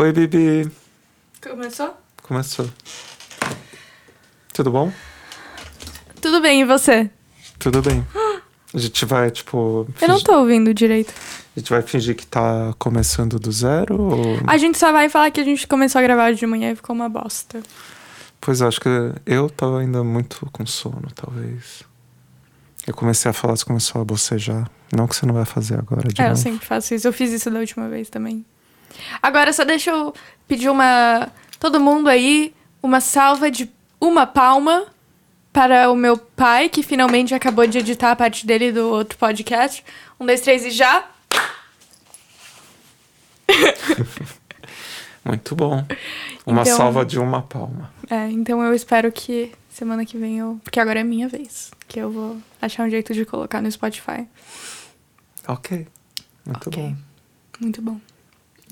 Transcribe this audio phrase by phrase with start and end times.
[0.00, 0.66] Oi, Bibi.
[1.42, 1.94] Começou?
[2.22, 2.66] Começou.
[4.54, 4.90] Tudo bom?
[6.22, 7.10] Tudo bem, e você?
[7.58, 8.02] Tudo bem.
[8.72, 9.86] A gente vai, tipo.
[10.00, 11.12] Eu não fingir- tô ouvindo direito.
[11.54, 14.00] A gente vai fingir que tá começando do zero?
[14.00, 14.22] Ou...
[14.46, 16.96] A gente só vai falar que a gente começou a gravar de manhã e ficou
[16.96, 17.62] uma bosta.
[18.40, 18.88] Pois eu acho que
[19.26, 21.82] eu tava ainda muito com sono, talvez.
[22.86, 24.66] Eu comecei a falar, você começou a bocejar.
[24.96, 26.40] Não que você não vai fazer agora de é, eu novo.
[26.40, 27.06] sempre faço isso.
[27.06, 28.46] Eu fiz isso da última vez também.
[29.22, 30.14] Agora só deixa eu
[30.48, 31.28] pedir uma.
[31.58, 33.70] Todo mundo aí, uma salva de
[34.00, 34.86] uma palma
[35.52, 39.84] para o meu pai, que finalmente acabou de editar a parte dele do outro podcast.
[40.18, 41.04] Um, dois, três e já!
[45.24, 45.84] Muito bom.
[46.46, 47.92] Uma Então- salva de uma palma.
[48.08, 50.58] É, então eu espero que semana que vem eu.
[50.64, 51.70] Porque agora é minha vez.
[51.86, 54.26] Que eu vou achar um jeito de colocar no Spotify.
[55.46, 55.86] Ok.
[56.46, 56.82] Muito Ok.
[56.82, 56.96] bom.
[57.60, 58.00] Muito bom.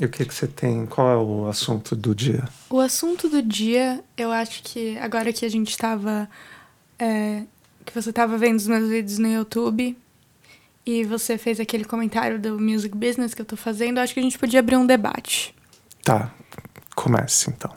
[0.01, 0.87] E o que, que você tem?
[0.87, 2.45] Qual é o assunto do dia?
[2.71, 6.29] O assunto do dia, eu acho que agora que a gente tava.
[6.99, 7.43] é,
[7.85, 9.97] que você tava vendo os meus vídeos no YouTube
[10.85, 14.21] e você fez aquele comentário do music business que eu tô fazendo, eu acho que
[14.21, 15.55] a gente podia abrir um debate.
[16.03, 16.31] Tá,
[16.95, 17.71] comece então.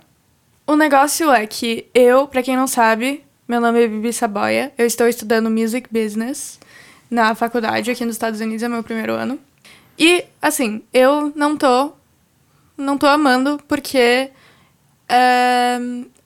[0.67, 4.85] O negócio é que eu, pra quem não sabe, meu nome é Bibi Saboia, eu
[4.85, 6.59] estou estudando music business
[7.09, 9.39] na faculdade aqui nos Estados Unidos, é meu primeiro ano.
[9.97, 11.93] E, assim, eu não tô.
[12.77, 14.31] Não tô amando porque
[15.07, 15.77] é,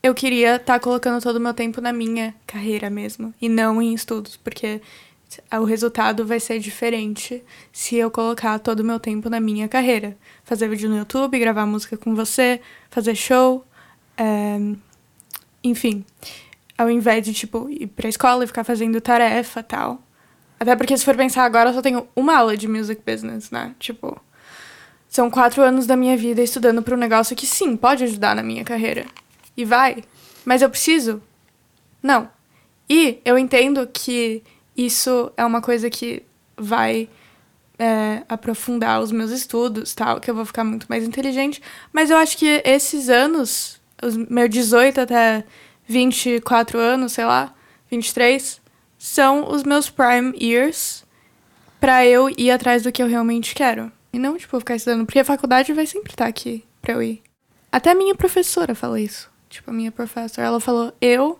[0.01, 3.93] eu queria estar colocando todo o meu tempo na minha carreira mesmo e não em
[3.93, 4.81] estudos, porque
[5.59, 10.17] o resultado vai ser diferente se eu colocar todo o meu tempo na minha carreira.
[10.43, 13.65] Fazer vídeo no YouTube, gravar música com você, fazer show,
[14.17, 14.57] é,
[15.63, 16.05] enfim.
[16.77, 20.01] Ao invés de, tipo, ir pra escola e ficar fazendo tarefa tal.
[20.59, 23.73] Até porque, se for pensar agora, eu só tenho uma aula de music business, né?
[23.79, 24.21] Tipo,
[25.15, 28.43] são quatro anos da minha vida estudando pra um negócio que, sim, pode ajudar na
[28.43, 29.05] minha carreira.
[29.55, 30.03] E vai.
[30.43, 31.23] Mas eu preciso?
[32.03, 32.29] Não.
[32.89, 34.43] E eu entendo que
[34.75, 36.21] isso é uma coisa que
[36.57, 37.07] vai
[37.79, 41.61] é, aprofundar os meus estudos, tal, que eu vou ficar muito mais inteligente.
[41.93, 45.45] Mas eu acho que esses anos, os meus 18 até
[45.87, 47.53] 24 anos, sei lá,
[47.89, 48.59] 23,
[48.97, 51.05] são os meus prime years
[51.79, 53.94] pra eu ir atrás do que eu realmente quero.
[54.15, 57.21] E não, tipo, ficar estudando, porque a faculdade vai sempre estar aqui pra eu ir.
[57.69, 59.29] Até a minha professora falou isso.
[59.49, 61.37] Tipo, a minha professora, ela falou: Eu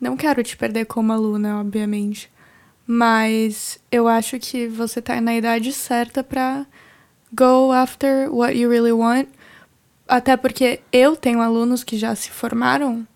[0.00, 2.28] não quero te perder como aluna, obviamente.
[2.84, 6.66] Mas eu acho que você tá na idade certa pra
[7.32, 9.28] go after what you really want.
[10.08, 13.06] Até porque eu tenho alunos que já se formaram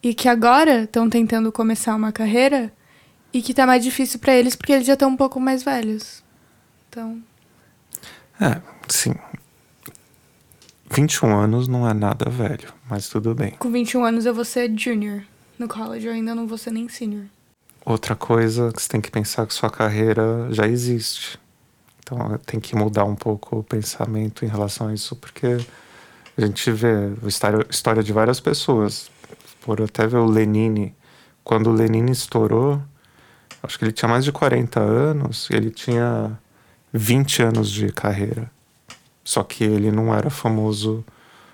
[0.00, 2.72] e que agora estão tentando começar uma carreira
[3.32, 6.22] e que tá mais difícil pra eles porque eles já estão um pouco mais velhos.
[6.88, 7.20] Então,
[8.40, 9.14] É, sim.
[10.90, 13.52] 21 anos não é nada velho, mas tudo bem.
[13.52, 15.22] com 21 anos eu vou ser junior
[15.58, 17.26] no college, eu ainda não vou ser nem senior.
[17.84, 21.38] Outra coisa que você tem que pensar que sua carreira já existe.
[22.02, 25.58] Então tem que mudar um pouco o pensamento em relação a isso, porque
[26.36, 27.28] a gente vê a
[27.68, 29.10] história, de várias pessoas.
[29.60, 30.94] Por até ver o Lenine.
[31.44, 32.82] Quando o Lenine estourou,
[33.62, 36.38] acho que ele tinha mais de 40 anos ele tinha
[36.92, 38.50] 20 anos de carreira.
[39.24, 41.04] Só que ele não era famoso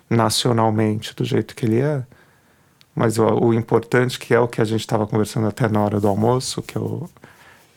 [0.08, 2.04] nacionalmente do jeito que ele é.
[2.94, 6.00] Mas o, o importante, que é o que a gente estava conversando até na hora
[6.00, 7.10] do almoço, que eu,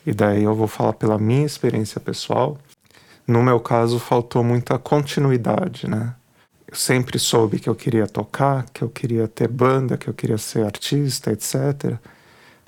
[0.06, 2.56] e daí eu vou falar pela minha experiência pessoal.
[3.26, 6.14] No meu caso, faltou muita continuidade, né?
[6.66, 10.38] Eu sempre soube que eu queria tocar, que eu queria ter banda, que eu queria
[10.38, 11.98] ser artista, etc.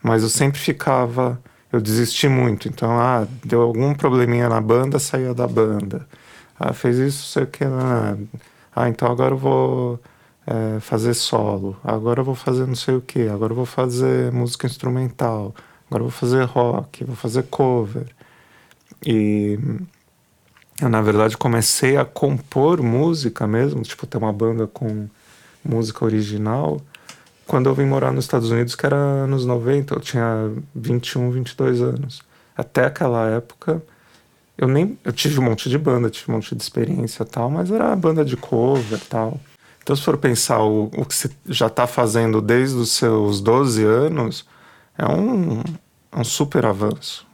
[0.02, 1.40] Mas eu sempre ficava.
[1.72, 2.68] Eu desisti muito.
[2.68, 6.06] Então, ah, deu algum probleminha na banda, saía da banda.
[6.60, 7.64] Ah, fez isso, sei o que.
[7.64, 8.16] Ah,
[8.76, 10.00] ah então agora eu vou
[10.46, 11.76] é, fazer solo.
[11.82, 13.28] Agora eu vou fazer não sei o que.
[13.28, 15.54] Agora eu vou fazer música instrumental.
[15.88, 17.04] Agora eu vou fazer rock.
[17.04, 18.06] Vou fazer cover.
[19.04, 19.58] E
[20.80, 25.08] eu, na verdade, comecei a compor música mesmo, tipo, ter uma banda com
[25.64, 26.80] música original,
[27.46, 31.80] quando eu vim morar nos Estados Unidos, que era anos 90, eu tinha 21, 22
[31.80, 32.22] anos.
[32.56, 33.82] Até aquela época,
[34.56, 34.98] eu nem.
[35.04, 38.24] Eu tive um monte de banda, tive um monte de experiência tal, mas era banda
[38.24, 39.40] de cover tal.
[39.82, 43.84] Então, se for pensar o, o que você já está fazendo desde os seus 12
[43.84, 44.46] anos,
[44.96, 45.62] é um,
[46.14, 47.26] um super avanço.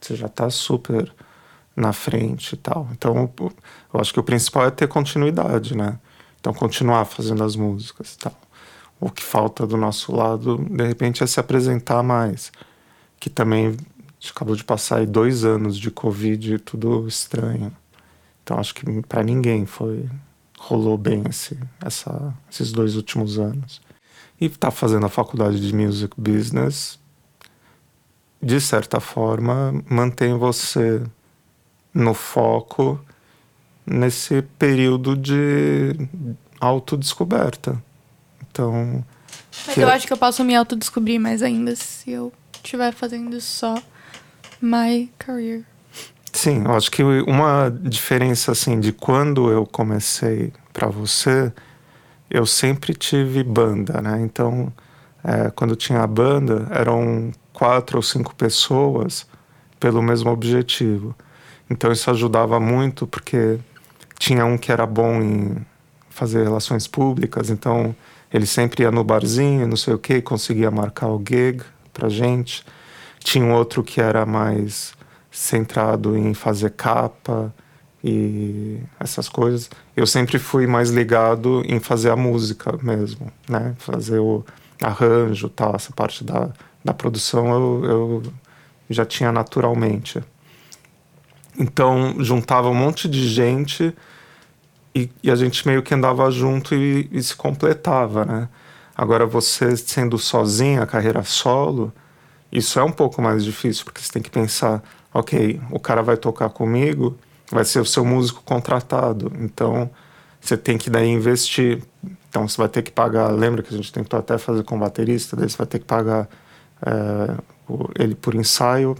[0.00, 1.12] Você já está super
[1.76, 2.88] na frente e tal.
[2.92, 3.30] Então,
[3.92, 5.98] eu acho que o principal é ter continuidade, né?
[6.40, 8.32] Então, continuar fazendo as músicas e tal.
[9.00, 12.52] O que falta do nosso lado, de repente, é se apresentar mais.
[13.18, 13.76] Que também
[14.28, 17.72] acabou de passar aí dois anos de Covid, tudo estranho.
[18.42, 20.08] Então, acho que para ninguém foi
[20.58, 23.80] rolou bem esse, essa, esses dois últimos anos.
[24.38, 26.98] E tá fazendo a faculdade de Music Business,
[28.42, 31.02] de certa forma, mantém você
[31.92, 33.00] no foco
[33.86, 35.94] nesse período de
[36.60, 37.82] autodescoberta.
[38.60, 39.04] Então.
[39.66, 43.74] Mas eu acho que eu posso me autodescobrir mais ainda se eu estiver fazendo só
[44.60, 45.64] my career.
[46.32, 51.52] Sim, eu acho que uma diferença assim de quando eu comecei para você,
[52.30, 54.20] eu sempre tive banda, né?
[54.22, 54.72] Então,
[55.24, 59.26] é, quando tinha a banda, eram quatro ou cinco pessoas
[59.78, 61.14] pelo mesmo objetivo.
[61.68, 63.58] Então isso ajudava muito porque
[64.18, 65.66] tinha um que era bom em
[66.10, 67.94] fazer relações públicas, então
[68.32, 71.62] ele sempre ia no barzinho, não sei o que, conseguia marcar o gig
[71.92, 72.64] pra gente.
[73.18, 74.92] Tinha um outro que era mais
[75.30, 77.52] centrado em fazer capa
[78.02, 79.68] e essas coisas.
[79.96, 83.74] Eu sempre fui mais ligado em fazer a música mesmo, né?
[83.78, 84.44] Fazer o
[84.80, 86.50] arranjo, tal, essa parte da,
[86.84, 88.22] da produção eu, eu
[88.88, 90.22] já tinha naturalmente.
[91.58, 93.94] Então juntava um monte de gente
[94.94, 98.48] e, e a gente meio que andava junto e, e, se completava, né?
[98.96, 101.92] Agora você sendo sozinha, carreira solo,
[102.52, 104.82] isso é um pouco mais difícil porque você tem que pensar,
[105.14, 107.16] ok, o cara vai tocar comigo,
[107.50, 109.90] vai ser o seu músico contratado, então
[110.40, 111.82] você tem que daí investir.
[112.28, 115.36] Então você vai ter que pagar, lembra que a gente tentou até fazer com baterista,
[115.36, 116.28] daí você vai ter que pagar
[116.84, 117.36] é,
[117.98, 118.96] ele por ensaio,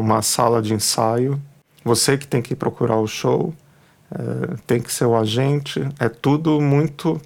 [0.00, 1.40] uma sala de ensaio
[1.88, 3.54] você que tem que procurar o show,
[4.10, 7.20] é, tem que ser o agente, é tudo muito.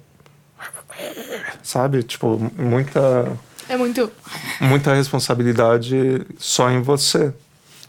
[1.61, 2.03] Sabe?
[2.03, 3.37] Tipo, muita.
[3.67, 4.11] É muito.
[4.59, 7.33] Muita responsabilidade só em você.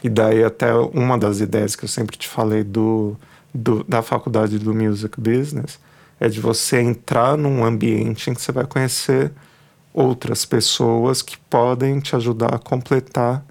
[0.03, 3.15] E daí, até uma das ideias que eu sempre te falei do,
[3.53, 5.79] do, da faculdade do Music Business
[6.19, 9.31] é de você entrar num ambiente em que você vai conhecer
[9.93, 13.43] outras pessoas que podem te ajudar a completar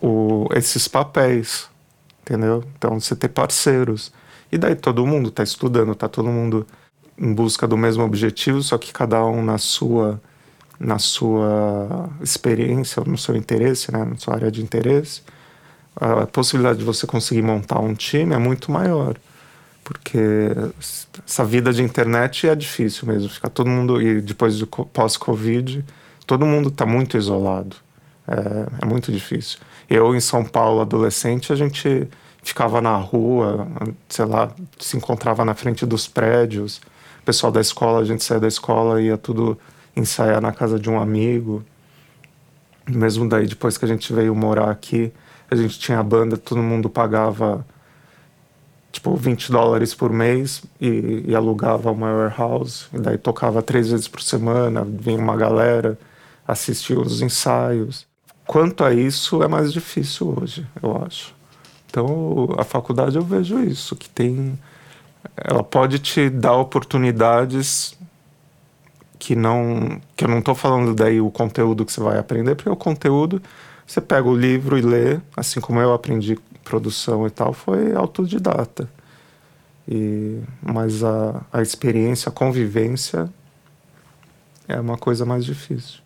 [0.00, 1.70] o, esses papéis
[2.22, 2.64] entendeu?
[2.76, 4.12] Então você ter parceiros.
[4.52, 6.66] E daí todo mundo está estudando, está todo mundo
[7.18, 10.20] em busca do mesmo objetivo, só que cada um na sua
[10.78, 15.22] na sua experiência, no seu interesse, né, na sua área de interesse,
[15.94, 19.16] a possibilidade de você conseguir montar um time é muito maior.
[19.84, 20.18] Porque
[21.26, 23.28] essa vida de internet é difícil mesmo.
[23.28, 25.84] Ficar todo mundo, e depois do pós-Covid,
[26.26, 27.76] todo mundo está muito isolado.
[28.26, 29.58] É, é muito difícil.
[29.88, 32.08] Eu, em São Paulo, adolescente, a gente
[32.42, 33.68] ficava na rua,
[34.08, 36.78] sei lá, se encontrava na frente dos prédios.
[37.20, 39.58] O pessoal da escola, a gente saía da escola ia tudo
[39.96, 41.64] ensaiar na casa de um amigo.
[42.88, 45.12] Mesmo daí, depois que a gente veio morar aqui,
[45.48, 47.64] a gente tinha a banda, todo mundo pagava
[48.90, 52.86] tipo 20 dólares por mês e, e, alugava uma warehouse.
[52.92, 55.98] E daí tocava três vezes por semana, vinha uma galera,
[56.46, 58.06] assistia os ensaios.
[58.46, 61.34] Quanto a isso, é mais difícil hoje, eu acho.
[61.92, 64.58] Então, a faculdade eu vejo isso, que tem.
[65.36, 67.94] Ela pode te dar oportunidades
[69.18, 70.00] que não.
[70.16, 73.42] que eu não estou falando daí o conteúdo que você vai aprender, porque o conteúdo
[73.86, 78.88] você pega o livro e lê, assim como eu aprendi produção e tal, foi autodidata.
[79.86, 83.28] E, mas a, a experiência, a convivência
[84.66, 86.00] é uma coisa mais difícil.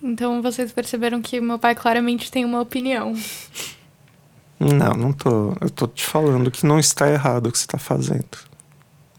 [0.00, 3.14] Então vocês perceberam que meu pai claramente tem uma opinião.
[4.72, 5.52] Não, não tô.
[5.60, 8.38] Eu tô te falando que não está errado o que você está fazendo.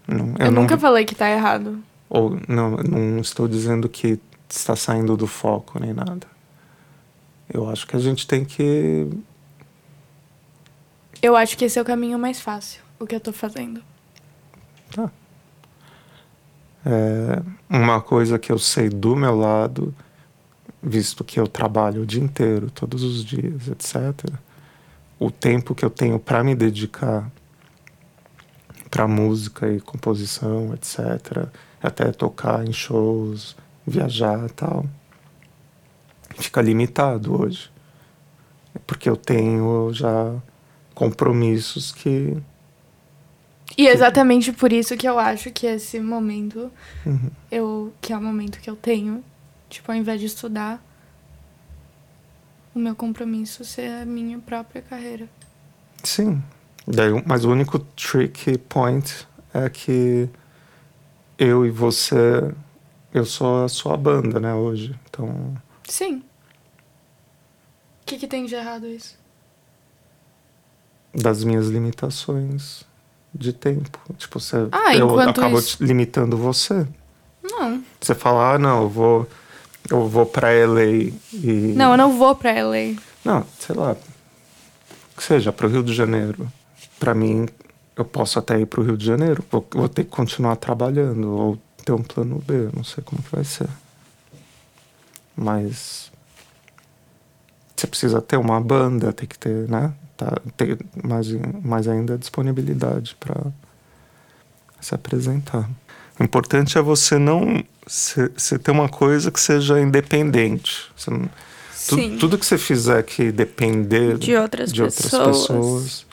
[0.07, 1.79] Não, eu, eu nunca falei que está errado.
[2.09, 6.27] Ou não, não estou dizendo que está saindo do foco nem nada.
[7.51, 9.07] Eu acho que a gente tem que.
[11.21, 13.81] Eu acho que esse é o caminho mais fácil, o que eu tô fazendo.
[14.91, 15.11] Tá.
[16.85, 19.93] É, uma coisa que eu sei do meu lado
[20.85, 24.29] visto que eu trabalho o dia inteiro, todos os dias, etc.
[25.19, 27.31] O tempo que eu tenho para me dedicar
[28.89, 31.47] para música e composição, etc.
[31.81, 33.55] Até tocar em shows,
[33.85, 34.85] viajar, tal,
[36.37, 37.69] fica limitado hoje,
[38.87, 40.33] porque eu tenho já
[40.93, 42.37] compromissos que
[43.77, 46.71] e exatamente por isso que eu acho que esse momento,
[47.05, 47.29] uhum.
[47.51, 49.21] eu, que é o momento que eu tenho
[49.69, 50.81] Tipo, ao invés de estudar,
[52.75, 55.27] o meu compromisso ser a minha própria carreira.
[56.03, 56.43] Sim.
[56.85, 60.29] Daí, mas o único tricky point é que
[61.39, 62.53] eu e você,
[63.13, 64.93] eu sou a sua banda, né, hoje.
[65.09, 65.55] Então.
[65.87, 66.17] Sim.
[68.01, 69.17] O que, que tem de errado isso?
[71.13, 72.83] Das minhas limitações
[73.33, 73.97] de tempo.
[74.17, 76.85] Tipo, você Ah, eu acabo isso- limitando você.
[77.41, 77.83] Não.
[78.01, 79.27] Você fala, ah, não, eu vou,
[79.89, 81.73] eu vou pra LA e.
[81.75, 82.95] Não, eu não vou pra LA.
[83.23, 83.95] Não, sei lá.
[85.15, 86.47] Que seja, pro Rio de Janeiro.
[86.99, 87.47] Pra mim,
[87.95, 89.43] eu posso até ir pro Rio de Janeiro.
[89.49, 92.69] Vou, vou ter que continuar trabalhando ou ter um plano B.
[92.75, 93.69] Não sei como que vai ser.
[95.35, 96.11] Mas.
[97.75, 99.93] Você precisa ter uma banda, tem que ter, né?
[100.15, 101.27] Tá, ter mais,
[101.61, 103.35] mais ainda disponibilidade para
[104.79, 105.69] se apresentar.
[106.19, 107.63] O importante é você não.
[107.85, 110.89] Você ter uma coisa que seja independente.
[111.07, 111.29] Não-
[111.87, 115.37] tu- tudo que você fizer que depender De outras de outras pessoas.
[115.41, 116.05] pessoas.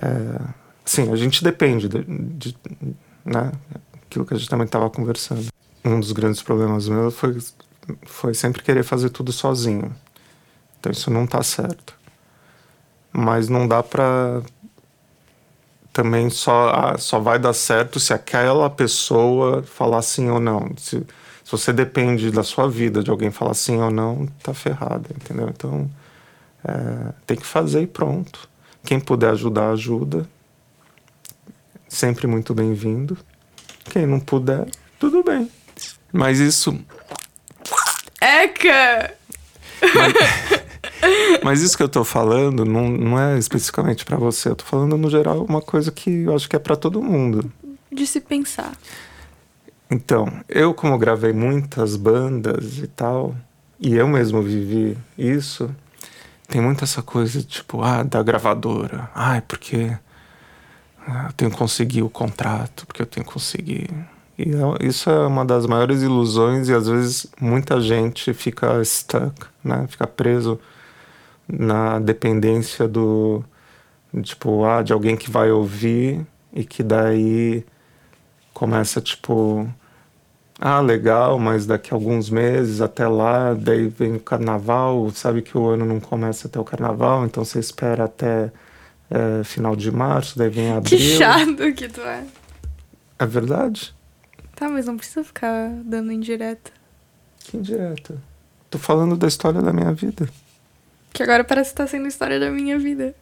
[0.00, 0.40] é,
[0.84, 2.56] sim, a gente depende de, de-
[3.24, 3.52] né?
[4.06, 5.46] Aquilo que a gente também estava conversando.
[5.84, 7.36] Um dos grandes problemas meus foi,
[8.06, 9.94] foi sempre querer fazer tudo sozinho.
[10.80, 11.94] Então isso não tá certo.
[13.12, 14.42] Mas não dá pra
[15.96, 20.70] também só ah, só vai dar certo se aquela pessoa falar sim ou não.
[20.76, 25.08] Se, se você depende da sua vida de alguém falar sim ou não, tá ferrado,
[25.16, 25.48] entendeu?
[25.48, 25.90] Então
[26.62, 28.46] é, tem que fazer e pronto.
[28.84, 30.28] Quem puder ajudar, ajuda.
[31.88, 33.16] Sempre muito bem-vindo.
[33.86, 34.66] Quem não puder,
[35.00, 35.50] tudo bem.
[36.12, 36.78] Mas isso,
[38.20, 39.14] Eca!
[39.94, 40.65] mas
[41.62, 44.48] isso que eu tô falando não, não é especificamente pra você.
[44.48, 47.50] Eu tô falando no geral uma coisa que eu acho que é pra todo mundo.
[47.90, 48.72] De se pensar.
[49.90, 53.36] Então, eu como gravei muitas bandas e tal,
[53.78, 55.70] e eu mesmo vivi isso,
[56.48, 59.08] tem muito essa coisa tipo, ah, da gravadora.
[59.14, 59.96] Ai, porque
[61.06, 63.88] ah, eu tenho que conseguir o contrato, porque eu tenho que conseguir.
[64.36, 69.46] E é- isso é uma das maiores ilusões e às vezes muita gente fica stuck,
[69.62, 69.86] né?
[69.88, 70.58] Fica preso
[71.48, 73.44] na dependência do
[74.22, 77.64] tipo, ah, de alguém que vai ouvir e que daí
[78.54, 79.68] começa tipo
[80.58, 85.58] ah legal mas daqui a alguns meses até lá daí vem o carnaval sabe que
[85.58, 88.50] o ano não começa até o carnaval então você espera até
[89.10, 92.24] é, final de março daí vem abril Que chato que tu é.
[93.18, 93.94] é verdade
[94.54, 96.72] Tá, mas não precisa ficar dando indireta.
[97.40, 98.16] que indireta
[98.70, 100.26] tô falando da história da minha vida
[101.16, 103.14] Que agora parece que tá sendo história da minha vida.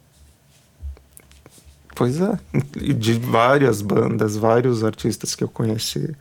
[1.95, 2.37] Pois é.
[2.93, 6.13] De várias bandas, vários artistas que eu conheci,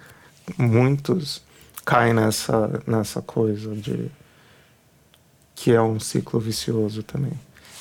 [0.56, 1.42] muitos
[1.84, 4.08] caem nessa, nessa coisa de
[5.56, 7.32] que é um ciclo vicioso também.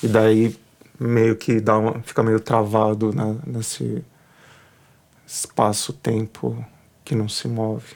[0.02, 0.58] E daí
[0.98, 4.04] meio que dá uma, fica meio travado na, nesse
[5.24, 6.66] espaço-tempo
[7.04, 7.94] que não se move.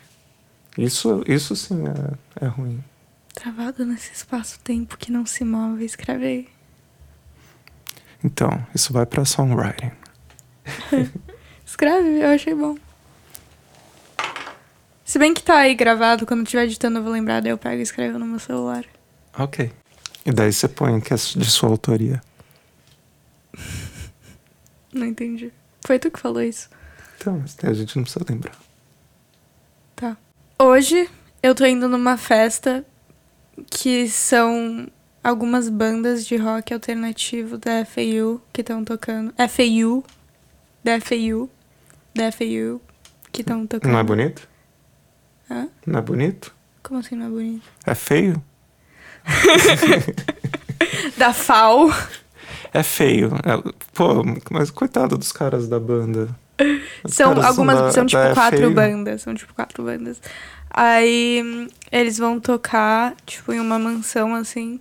[0.76, 2.84] Isso, isso sim é, é ruim.
[3.38, 6.48] Travado nesse espaço-tempo que não se move, escreve aí.
[8.24, 9.92] Então, isso vai para songwriting.
[11.64, 12.76] Escreve, eu achei bom.
[15.04, 17.76] Se bem que tá aí gravado, quando estiver editando eu vou lembrar, daí eu pego
[17.76, 18.84] e escrevo no meu celular.
[19.38, 19.70] Ok.
[20.26, 22.20] E daí você põe que é de sua autoria.
[24.92, 25.52] Não entendi.
[25.86, 26.68] Foi tu que falou isso.
[27.18, 28.56] Então, a gente não precisa lembrar.
[29.94, 30.16] Tá.
[30.58, 31.08] Hoje
[31.40, 32.84] eu tô indo numa festa
[33.70, 34.88] que são
[35.22, 39.32] algumas bandas de rock alternativo da FAU que estão tocando.
[39.48, 40.04] FAU.
[40.84, 41.50] Da FAU.
[42.14, 42.80] Da FAU.
[43.32, 43.92] Que estão tocando.
[43.92, 44.48] Não é bonito?
[45.50, 45.68] Hã?
[45.86, 46.54] Não é bonito?
[46.82, 47.68] Como assim não é bonito?
[47.86, 48.42] É feio?
[51.16, 51.90] Da FAO.
[52.72, 53.30] É feio.
[53.44, 56.28] É- pô, mas coitado dos caras da banda.
[57.06, 57.94] São caras algumas.
[57.94, 58.74] são tipo quatro FAU.
[58.74, 59.22] bandas.
[59.22, 60.20] São tipo quatro bandas.
[60.70, 64.80] Aí eles vão tocar, tipo, em uma mansão assim.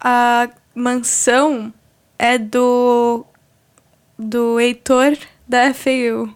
[0.00, 1.72] A mansão
[2.18, 3.24] é do.
[4.18, 5.16] do Heitor
[5.48, 6.34] da FAU.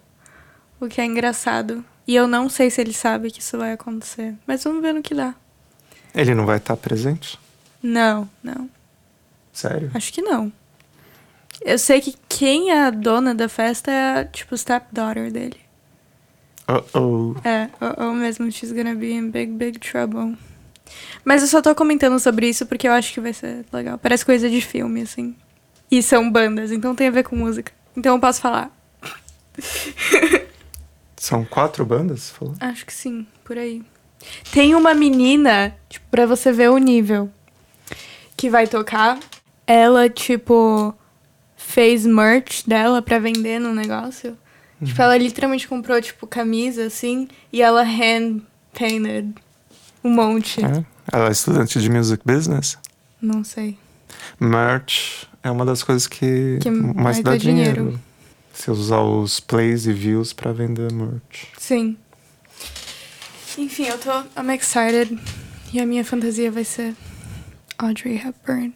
[0.79, 1.83] O que é engraçado.
[2.07, 4.33] E eu não sei se ele sabe que isso vai acontecer.
[4.47, 5.35] Mas vamos ver no que dá.
[6.15, 7.39] Ele não vai estar presente?
[7.83, 8.69] Não, não.
[9.53, 9.91] Sério?
[9.93, 10.51] Acho que não.
[11.61, 15.59] Eu sei que quem é a dona da festa é a, tipo, stepdaughter dele.
[16.67, 17.35] Uh-oh.
[17.43, 17.69] É,
[18.03, 20.37] ou mesmo she's gonna be in big, big trouble.
[21.23, 23.97] Mas eu só tô comentando sobre isso porque eu acho que vai ser legal.
[23.97, 25.35] Parece coisa de filme, assim.
[25.91, 27.71] E são bandas, então tem a ver com música.
[27.95, 28.71] Então eu posso falar.
[31.17, 32.55] São quatro bandas, falou?
[32.61, 33.83] Acho que sim, por aí.
[34.53, 37.29] Tem uma menina, tipo, pra você ver o nível,
[38.37, 39.19] que vai tocar.
[39.67, 40.95] Ela, tipo,
[41.59, 44.35] fez merch dela pra vender no negócio.
[44.83, 49.35] Tipo, ela literalmente comprou, tipo, camisa, assim, e ela hand-painted
[50.01, 50.63] um monte.
[50.63, 50.85] É.
[51.11, 52.77] Ela é estudante de music business?
[53.21, 53.77] Não sei.
[54.39, 57.73] Merch é uma das coisas que, Que mais dá dinheiro.
[57.73, 57.99] dinheiro.
[58.53, 61.47] Você usar os plays e views pra vender merch.
[61.57, 61.97] Sim.
[63.57, 64.11] Enfim, eu tô.
[64.39, 65.19] I'm excited.
[65.73, 66.95] E a minha fantasia vai ser
[67.77, 68.73] Audrey Hepburn,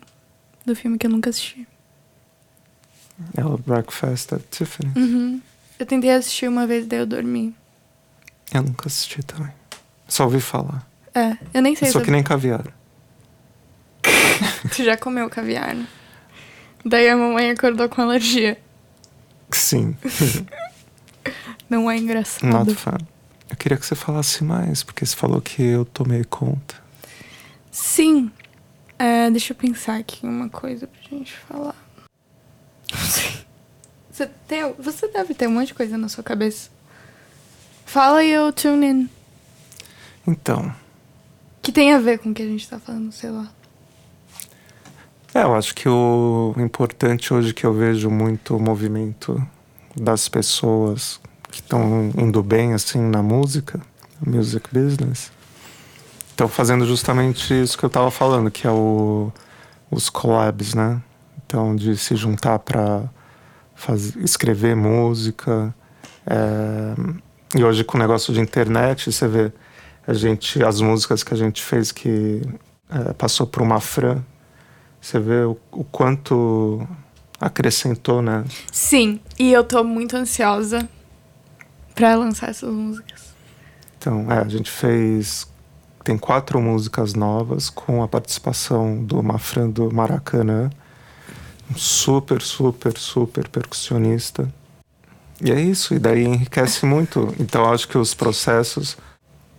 [0.66, 1.66] do filme que eu nunca assisti.
[3.36, 4.92] É o Breakfast at Tiffany.
[4.96, 5.42] Uhum.
[5.80, 7.56] Eu tentei assistir uma vez, daí eu dormi.
[8.54, 9.52] Eu nunca assisti também.
[10.08, 10.88] Só ouvi falar.
[11.14, 12.66] É, eu nem sei Só que nem caviar.
[14.76, 15.88] tu já comeu caviar, né?
[16.86, 18.60] Daí a mamãe acordou com alergia.
[19.52, 19.96] Sim,
[21.70, 22.50] Não é engraçado.
[22.52, 22.98] not fun.
[23.50, 26.76] Eu queria que você falasse mais, porque você falou que eu tomei conta.
[27.72, 28.32] Sim.
[29.00, 31.76] É, deixa eu pensar aqui uma coisa pra gente falar.
[34.12, 36.70] Você, tem, você deve ter um monte de coisa na sua cabeça.
[37.84, 39.10] Fala e eu tune in.
[40.28, 40.72] Então,
[41.64, 43.50] Que tem a ver com o que a gente tá falando, sei lá.
[45.34, 49.42] é, eu acho que o importante hoje que eu vejo muito o movimento
[49.96, 51.20] das pessoas
[51.52, 53.82] que estão indo bem assim na música,
[54.24, 55.32] music business,
[56.30, 59.32] estão fazendo justamente isso que eu tava falando, que é o,
[59.90, 61.02] os collabs, né?
[61.54, 63.08] Então, de se juntar para
[64.24, 65.72] escrever música.
[66.26, 66.96] é,
[67.56, 69.54] e hoje com o negócio de internet, você vê
[70.08, 72.42] a gente, as músicas que a gente fez que
[72.90, 74.24] é, passou por uma Fran,
[75.00, 76.88] você vê o, o quanto
[77.40, 78.44] acrescentou, né?
[78.72, 80.90] Sim, e eu tô muito ansiosa
[81.94, 83.36] pra lançar essas músicas.
[84.00, 85.48] Então, é, a gente fez.
[86.04, 90.72] Tem quatro músicas novas com a participação do Mafran do Maracanã.
[91.76, 94.52] Super, super, super percussionista.
[95.44, 97.34] E é isso, e daí enriquece muito.
[97.40, 98.98] Então, acho que os processos,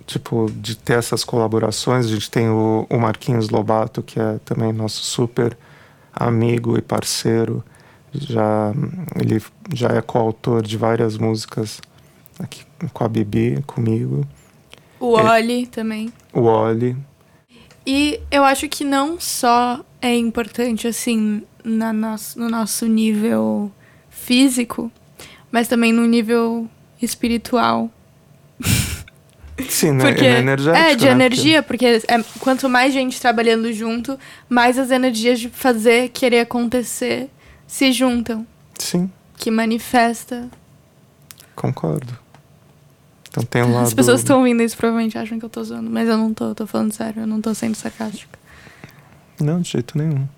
[0.06, 4.72] tipo, de ter essas colaborações, a gente tem o, o Marquinhos Lobato, que é também
[4.72, 5.56] nosso super
[6.12, 7.62] amigo e parceiro.
[8.12, 8.72] Já,
[9.16, 9.42] ele
[9.74, 11.80] já é coautor de várias músicas
[12.38, 14.26] aqui com a Bibi, comigo.
[15.00, 15.38] O É.
[15.38, 16.12] Oli também.
[16.32, 16.96] O Oli.
[17.86, 23.72] E eu acho que não só é importante, assim, na nosso, no nosso nível
[24.10, 24.92] físico,
[25.50, 26.68] mas também no nível
[27.00, 27.90] espiritual.
[29.68, 30.04] Sim, né?
[30.04, 31.12] Porque, é é, de né?
[31.12, 37.30] energia, porque é, quanto mais gente trabalhando junto, mais as energias de fazer, querer acontecer,
[37.66, 38.46] se juntam.
[38.78, 40.48] Sim, Que manifesta.
[41.54, 42.18] concordo.
[43.28, 43.86] Então tem um lado...
[43.86, 46.50] As pessoas estão ouvindo isso provavelmente acham que eu tô zoando, mas eu não tô,
[46.50, 48.38] eu tô falando sério, eu não tô sendo sarcástica.
[49.40, 50.28] Não, de jeito nenhum.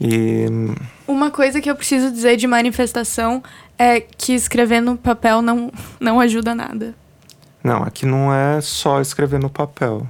[0.00, 0.46] E...
[1.06, 3.42] Uma coisa que eu preciso dizer de manifestação
[3.78, 6.94] é que escrever no papel não, não ajuda nada.
[7.62, 10.06] Não, aqui não é só escrever no papel.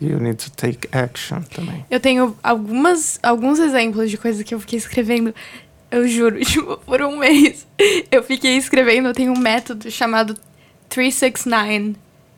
[0.00, 1.84] You need to take action também.
[1.90, 5.34] Eu tenho algumas, alguns exemplos de coisas que eu fiquei escrevendo.
[5.90, 7.66] Eu juro, tipo, por um mês.
[8.10, 10.34] Eu fiquei escrevendo, eu tenho um método chamado
[10.88, 11.96] 369.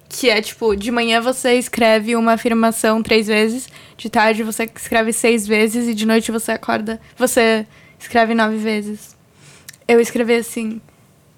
[0.09, 5.13] Que é tipo, de manhã você escreve uma afirmação três vezes, de tarde você escreve
[5.13, 6.99] seis vezes e de noite você acorda.
[7.17, 7.67] Você
[7.99, 9.17] escreve nove vezes.
[9.87, 10.81] Eu escrevi assim.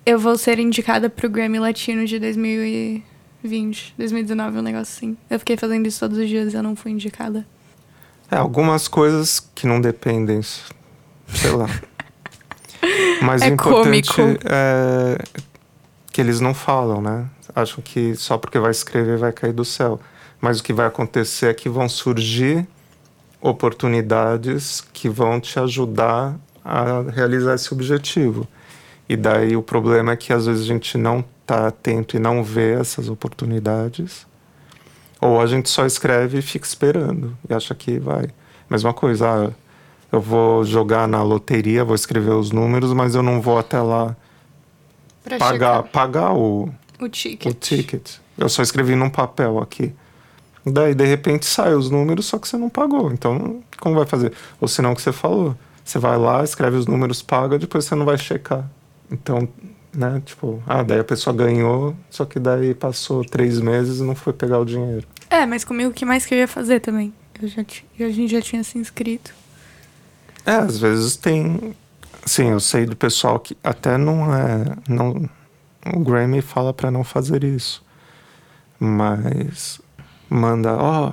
[0.06, 5.16] Eu vou ser indicada pro Grammy Latino de 2020, 2019, um negócio assim.
[5.28, 7.46] Eu fiquei fazendo isso todos os dias e eu não fui indicada.
[8.30, 11.68] É, algumas coisas que não dependem, sei lá.
[13.22, 14.40] Mas É o importante cômico.
[14.46, 15.18] é
[16.12, 17.26] que eles não falam, né?
[17.54, 20.00] Acham que só porque vai escrever vai cair do céu.
[20.40, 22.66] Mas o que vai acontecer é que vão surgir
[23.40, 28.46] oportunidades que vão te ajudar a realizar esse objetivo.
[29.08, 32.44] E daí o problema é que às vezes a gente não está atento e não
[32.44, 34.26] vê essas oportunidades.
[35.20, 38.28] Ou a gente só escreve e fica esperando e acha que vai.
[38.68, 39.50] Mesma coisa, ah,
[40.12, 44.16] eu vou jogar na loteria, vou escrever os números, mas eu não vou até lá
[45.22, 46.70] Pra pagar, pagar o,
[47.04, 47.52] o ticket.
[47.52, 48.12] o ticket.
[48.36, 49.92] Eu só escrevi num papel aqui.
[50.64, 53.12] Daí, de repente, sai os números, só que você não pagou.
[53.12, 54.32] Então, como vai fazer?
[54.60, 55.56] Ou senão o que você falou.
[55.84, 58.70] Você vai lá, escreve os números, paga, depois você não vai checar.
[59.10, 59.48] Então,
[59.92, 64.14] né, tipo, ah, daí a pessoa ganhou, só que daí passou três meses e não
[64.14, 65.06] foi pegar o dinheiro.
[65.28, 67.12] É, mas comigo o que mais que eu ia fazer também?
[67.40, 69.32] Eu já a gente já tinha se inscrito.
[70.44, 71.74] É, às vezes tem.
[72.26, 74.64] Sim, eu sei do pessoal que até não é.
[74.88, 75.28] Não,
[75.86, 77.82] o Grammy fala pra não fazer isso.
[78.78, 79.80] Mas
[80.28, 81.12] manda, ó,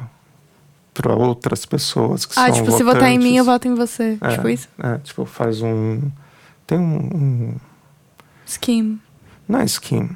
[0.93, 3.45] pra outras pessoas que ah, são tipo, se votar em mim, eu votantes.
[3.45, 4.17] voto em você.
[4.21, 4.67] É, Tipo isso?
[4.79, 6.01] É, tipo, faz um.
[6.65, 6.97] Tem um.
[7.15, 7.55] um
[8.45, 8.99] Scheme.
[9.47, 10.15] não é scheme.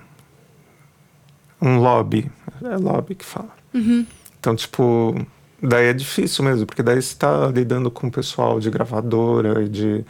[1.62, 2.32] Um lobby.
[2.64, 3.50] É lobby que fala.
[3.74, 4.06] Uhum.
[4.40, 5.16] Então, tipo,
[5.62, 9.70] daí é difícil mesmo, porque daí você tá lidando com o pessoal de gravadora e
[9.70, 10.06] de,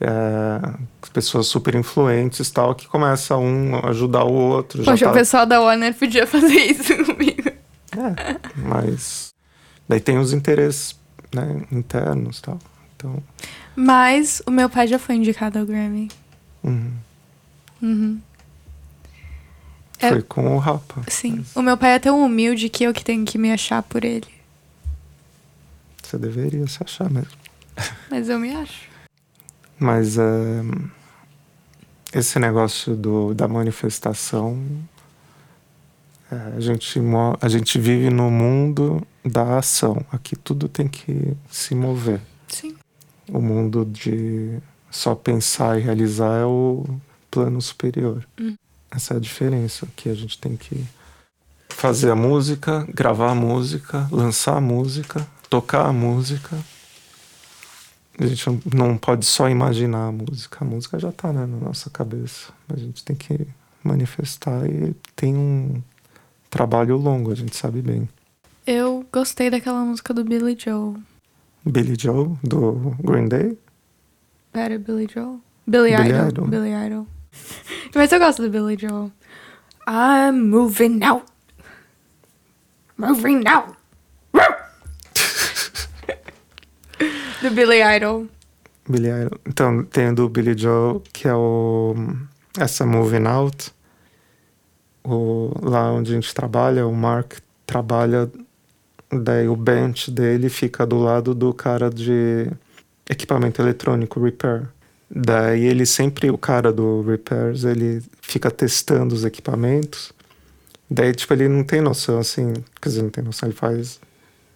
[0.00, 0.74] é,
[1.12, 4.82] pessoas super influentes tal, que começa um a ajudar o outro.
[4.84, 7.48] Poxa, tá- o pessoal da Warner podia fazer isso comigo.
[7.92, 9.34] É, mas
[9.88, 10.96] daí tem os interesses
[11.34, 12.58] né, internos tal.
[12.96, 13.22] Então,
[13.76, 16.08] Mas o meu pai já foi indicado ao Grammy.
[16.64, 16.92] uhum.
[17.80, 18.20] Uhum.
[20.00, 21.02] É- foi com o Rapa.
[21.08, 21.44] Sim.
[21.56, 24.26] O meu pai é tão humilde que eu que tenho que me achar por ele.
[26.02, 27.30] Você deveria se achar mesmo.
[28.10, 28.87] Mas eu me acho.
[29.78, 30.62] Mas é,
[32.12, 34.60] esse negócio do, da manifestação,
[36.30, 37.00] é, a, gente,
[37.40, 40.04] a gente vive no mundo da ação.
[40.10, 42.20] Aqui tudo tem que se mover.
[42.48, 42.76] Sim.
[43.30, 44.58] O mundo de
[44.90, 46.84] só pensar e realizar é o
[47.30, 48.26] plano superior.
[48.40, 48.54] Hum.
[48.90, 50.82] Essa é a diferença, que a gente tem que
[51.68, 56.56] fazer a música, gravar a música, lançar a música, tocar a música.
[58.20, 61.88] A gente não- pode só imaginar a música, a música já está né, na nossa
[61.90, 62.52] cabeça.
[62.68, 63.46] A gente tem que
[63.82, 65.80] manifestar e tem um
[66.50, 68.08] trabalho longo, a gente sabe bem.
[68.66, 70.96] Eu gostei daquela música do Billy Joel.
[71.64, 73.56] Billy Joe, do Green Day,
[74.52, 75.40] Pera, Billy Joel?
[75.66, 76.28] Billy, Billy Idol.
[76.28, 76.46] Idol.
[76.48, 77.06] Billy Idol.
[77.94, 79.12] Mas eu gosto do Billy Joel.
[79.86, 81.24] I'm moving out.
[82.96, 83.76] Moving out.
[87.42, 88.26] Do Billy Idol.
[88.88, 89.40] Billy Idol.
[89.46, 91.94] Então, tem o do Billy Joe, que é o
[92.58, 93.72] essa Moving Out.
[95.04, 98.30] O, lá onde a gente trabalha, o Mark trabalha,
[99.10, 102.50] daí o bench dele fica do lado do cara de
[103.08, 104.68] equipamento eletrônico, repair.
[105.10, 110.12] Daí ele sempre, o cara do repairs, ele fica testando os equipamentos.
[110.90, 114.00] Daí, tipo, ele não tem noção, assim, quer dizer, não tem noção, ele faz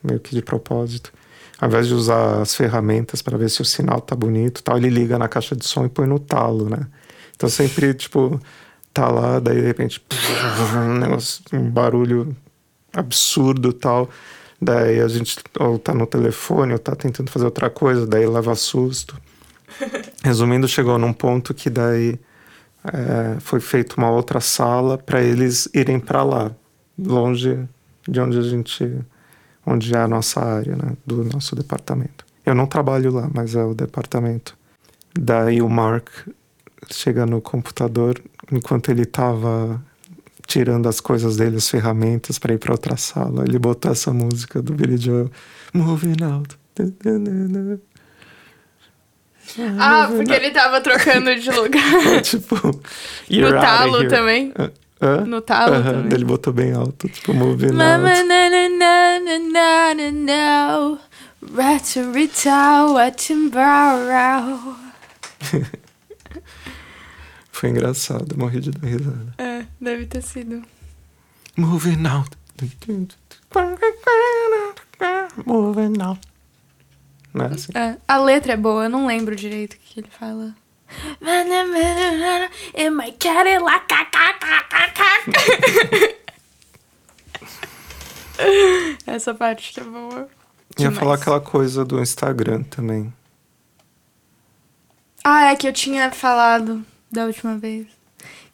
[0.02, 1.12] meio que de propósito.
[1.62, 4.90] Ao invés de usar as ferramentas para ver se o sinal tá bonito tal, ele
[4.90, 6.88] liga na caixa de som e põe no talo, né?
[7.36, 8.40] Então sempre, tipo,
[8.92, 10.04] tá lá, daí de repente,
[10.74, 12.36] um negócio, um barulho
[12.92, 14.10] absurdo tal.
[14.60, 18.56] Daí a gente ou tá no telefone ou tá tentando fazer outra coisa, daí leva
[18.56, 19.16] susto.
[20.24, 22.18] Resumindo, chegou num ponto que daí
[22.84, 26.50] é, foi feita uma outra sala para eles irem para lá,
[26.98, 27.68] longe
[28.08, 28.98] de onde a gente,
[29.64, 32.24] onde é a nossa área, né, do nosso departamento.
[32.44, 34.56] Eu não trabalho lá, mas é o departamento.
[35.14, 36.08] Daí o Mark
[36.90, 38.20] chega no computador
[38.50, 39.80] enquanto ele estava
[40.46, 43.44] tirando as coisas dele, as ferramentas para ir para outra sala.
[43.44, 45.30] Ele botou essa música do Billy Joel,
[45.72, 46.58] Moving Out.
[49.78, 52.22] Ah, porque ele tava trocando de lugar.
[52.22, 52.80] tipo, no
[53.28, 54.52] "You're outta talo here." também.
[55.02, 55.24] Hã?
[55.24, 56.02] No talo também.
[56.02, 58.22] daí Ele botou bem alto, tipo, Moving Mama, Out.
[58.22, 60.98] na, na, na, na, na, na,
[62.92, 64.76] watimbarau.
[67.50, 69.34] Foi engraçado, morri de dar risada.
[69.38, 70.62] É, deve ter sido.
[71.56, 72.30] Moving out.
[75.44, 76.20] Moving out.
[77.34, 77.72] Não é assim?
[77.74, 80.54] É, a letra é boa, eu não lembro direito o que ele fala.
[82.74, 83.86] In my Cadillac.
[89.06, 90.28] Essa parte que é boa.
[90.78, 90.98] Ia Demais.
[90.98, 93.12] falar aquela coisa do Instagram também.
[95.22, 97.86] Ah, é que eu tinha falado da última vez.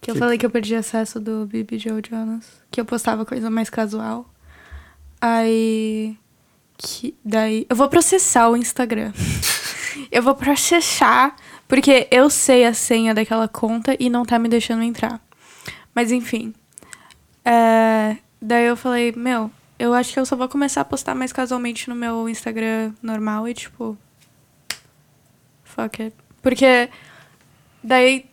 [0.01, 2.45] Que eu Que- falei que eu perdi acesso do Bibi Joe Jonas.
[2.71, 4.29] Que eu postava coisa mais casual.
[5.21, 6.17] Aí.
[6.77, 7.67] Que, daí.
[7.69, 9.13] Eu vou processar o Instagram.
[10.11, 11.35] eu vou processar.
[11.69, 15.21] Porque eu sei a senha daquela conta e não tá me deixando entrar.
[15.95, 16.55] Mas enfim.
[17.45, 21.33] É, daí eu falei, meu, eu acho que eu só vou começar a postar mais
[21.33, 23.97] casualmente no meu Instagram normal e tipo.
[25.63, 26.17] Fuck it.
[26.41, 26.89] Porque
[27.85, 28.25] daí,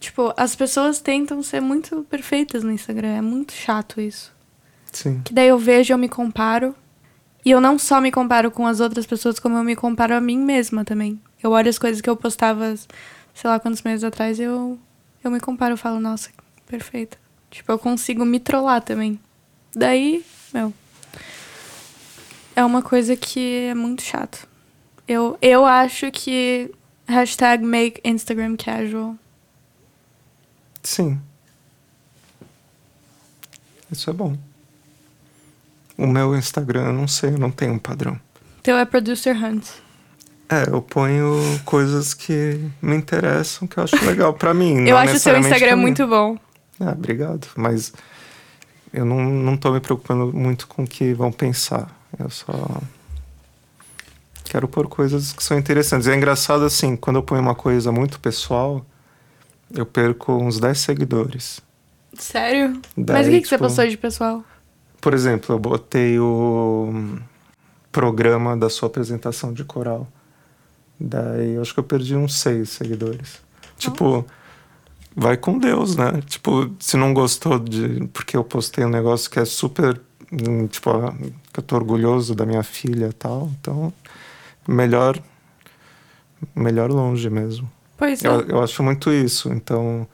[0.00, 3.18] tipo, as pessoas tentam ser muito perfeitas no Instagram.
[3.18, 4.32] É muito chato isso.
[4.90, 5.20] Sim.
[5.22, 6.74] Que daí eu vejo, eu me comparo.
[7.44, 10.20] E eu não só me comparo com as outras pessoas, como eu me comparo a
[10.20, 11.20] mim mesma também.
[11.42, 12.74] Eu olho as coisas que eu postava,
[13.34, 14.78] sei lá quantos meses atrás, e eu,
[15.22, 16.30] eu me comparo, eu falo, nossa,
[16.66, 17.16] perfeita.
[17.50, 19.18] Tipo, eu consigo me trollar também.
[19.74, 20.72] Daí, meu.
[22.54, 24.46] É uma coisa que é muito chato.
[25.06, 26.70] Eu, eu acho que
[27.06, 29.16] hashtag make Instagram casual.
[30.82, 31.20] Sim.
[33.90, 34.36] Isso é bom.
[35.96, 38.20] O meu Instagram, eu não sei, eu não tenho um padrão.
[38.62, 39.66] Teu é producer Hunt.
[40.50, 44.78] É, eu ponho coisas que me interessam, que eu acho legal pra mim.
[44.88, 46.38] eu não acho o seu Instagram muito bom.
[46.80, 47.46] Ah, obrigado.
[47.54, 47.92] Mas
[48.92, 51.94] eu não, não tô me preocupando muito com o que vão pensar.
[52.18, 52.80] Eu só.
[54.44, 56.08] Quero pôr coisas que são interessantes.
[56.08, 58.84] É engraçado assim, quando eu ponho uma coisa muito pessoal,
[59.74, 61.60] eu perco uns 10 seguidores.
[62.14, 62.80] Sério?
[62.96, 64.42] Daí, Mas o que, que você tipo, postou de pessoal?
[65.00, 67.18] Por exemplo, eu botei o
[67.92, 70.08] programa da sua apresentação de coral.
[71.00, 73.40] Daí eu acho que eu perdi uns seis seguidores.
[73.76, 74.24] Tipo,
[75.14, 76.20] vai com Deus, né?
[76.26, 78.06] Tipo, se não gostou de.
[78.12, 80.00] Porque eu postei um negócio que é super.
[80.32, 81.14] hum, Tipo, ah,
[81.52, 83.50] que eu tô orgulhoso da minha filha e tal.
[83.60, 83.92] Então,
[84.66, 85.18] melhor.
[86.54, 87.70] Melhor longe mesmo.
[87.96, 88.28] Pois é.
[88.28, 89.52] Eu, eu acho muito isso.
[89.52, 90.06] Então,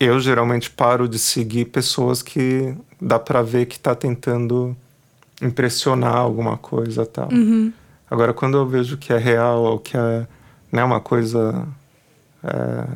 [0.00, 4.76] eu geralmente paro de seguir pessoas que dá pra ver que tá tentando
[5.42, 7.28] impressionar alguma coisa e tal.
[7.30, 7.72] Uhum.
[8.14, 10.24] Agora, quando eu vejo que é real ou que é
[10.70, 11.66] né, uma coisa
[12.44, 12.86] é,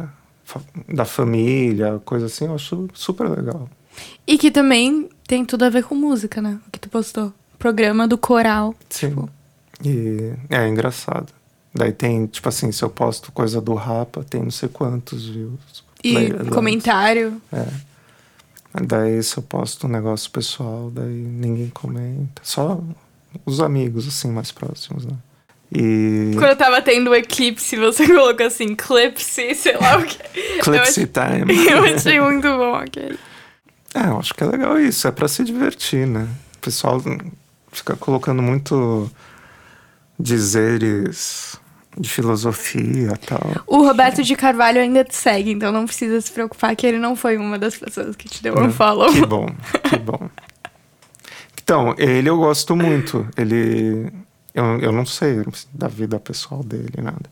[0.94, 3.68] da família, coisa assim, eu acho super legal.
[4.24, 6.60] E que também tem tudo a ver com música, né?
[6.68, 7.32] O que tu postou.
[7.58, 8.76] Programa do coral.
[8.88, 9.08] Sim.
[9.08, 9.28] Tipo,
[9.84, 11.32] E é engraçado.
[11.74, 15.82] Daí tem, tipo assim, se eu posto coisa do Rapa, tem não sei quantos views.
[16.04, 17.42] e play- comentário.
[17.52, 17.66] É.
[18.86, 22.40] Daí se eu posto um negócio pessoal, daí ninguém comenta.
[22.44, 22.80] Só
[23.44, 25.12] os amigos, assim, mais próximos, né?
[25.74, 26.30] E.
[26.34, 30.18] Quando eu tava tendo o eclipse, você colocou assim, clipse, sei lá o que.
[30.60, 31.66] Clipsy eu, time.
[31.70, 33.18] eu achei muito bom aquele.
[33.94, 36.28] É, eu acho que é legal isso, é pra se divertir, né?
[36.56, 37.02] O pessoal
[37.72, 39.10] fica colocando muito
[40.18, 41.58] dizeres
[41.96, 43.40] de filosofia e tal.
[43.66, 47.16] O Roberto de Carvalho ainda te segue, então não precisa se preocupar que ele não
[47.16, 49.12] foi uma das pessoas que te deu um follow.
[49.12, 49.46] Que bom,
[49.88, 50.28] que bom.
[51.68, 53.28] Então, ele eu gosto muito.
[53.36, 54.10] Ele.
[54.54, 57.28] Eu, eu não sei da vida pessoal dele, nada.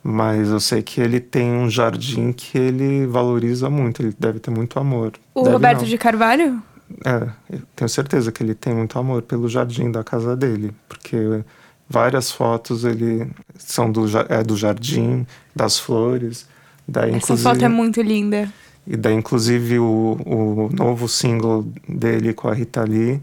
[0.00, 4.00] Mas eu sei que ele tem um jardim que ele valoriza muito.
[4.00, 5.14] Ele deve ter muito amor.
[5.34, 5.88] O Deve Roberto não.
[5.88, 6.62] de Carvalho?
[7.04, 11.42] É, eu tenho certeza que ele tem muito amor pelo jardim da casa dele, porque
[11.90, 16.46] várias fotos ele são do, é, do jardim, das flores.
[16.86, 18.48] Daí, Essa foto é muito linda.
[18.86, 23.20] E daí, inclusive, o, o novo single dele com a Rita Lee,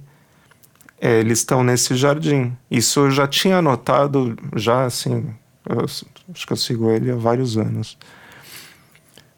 [1.01, 2.55] é, eles estão nesse jardim.
[2.69, 5.33] Isso eu já tinha notado, já assim,
[5.67, 7.97] eu acho que eu sigo ele há vários anos.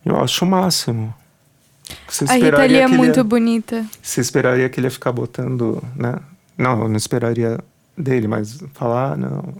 [0.05, 1.13] Eu acho o máximo.
[2.07, 3.85] Você A Rita Lee é muito ia- bonita.
[4.01, 6.15] você esperaria que ele ia ficar botando, né?
[6.57, 7.57] Não, eu não esperaria
[7.97, 9.53] dele, mas falar, ah, não,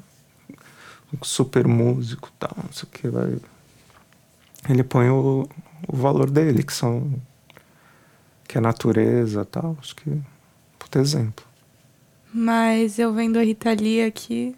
[1.13, 3.37] um super músico e tal, não sei o que, vai.
[4.69, 5.47] Ele põe o,
[5.87, 7.13] o valor dele, que são.
[8.47, 10.11] que é natureza e tal, acho que.
[10.79, 11.45] Puta exemplo.
[12.35, 14.55] Mas eu vendo a Rita Lee aqui.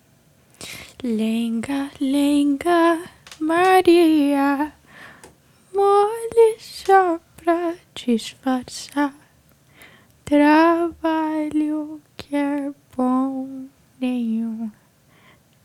[1.04, 3.04] Lenga, lenga,
[3.38, 4.72] Maria,
[5.74, 9.14] mole só pra disfarçar.
[10.24, 13.66] Trabalho que é bom
[14.00, 14.72] nenhum,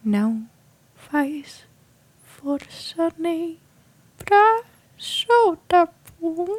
[0.04, 0.48] não
[0.96, 1.64] faz
[2.24, 3.56] força nem
[4.16, 4.64] pra
[4.98, 5.86] soltar
[6.18, 6.58] pum.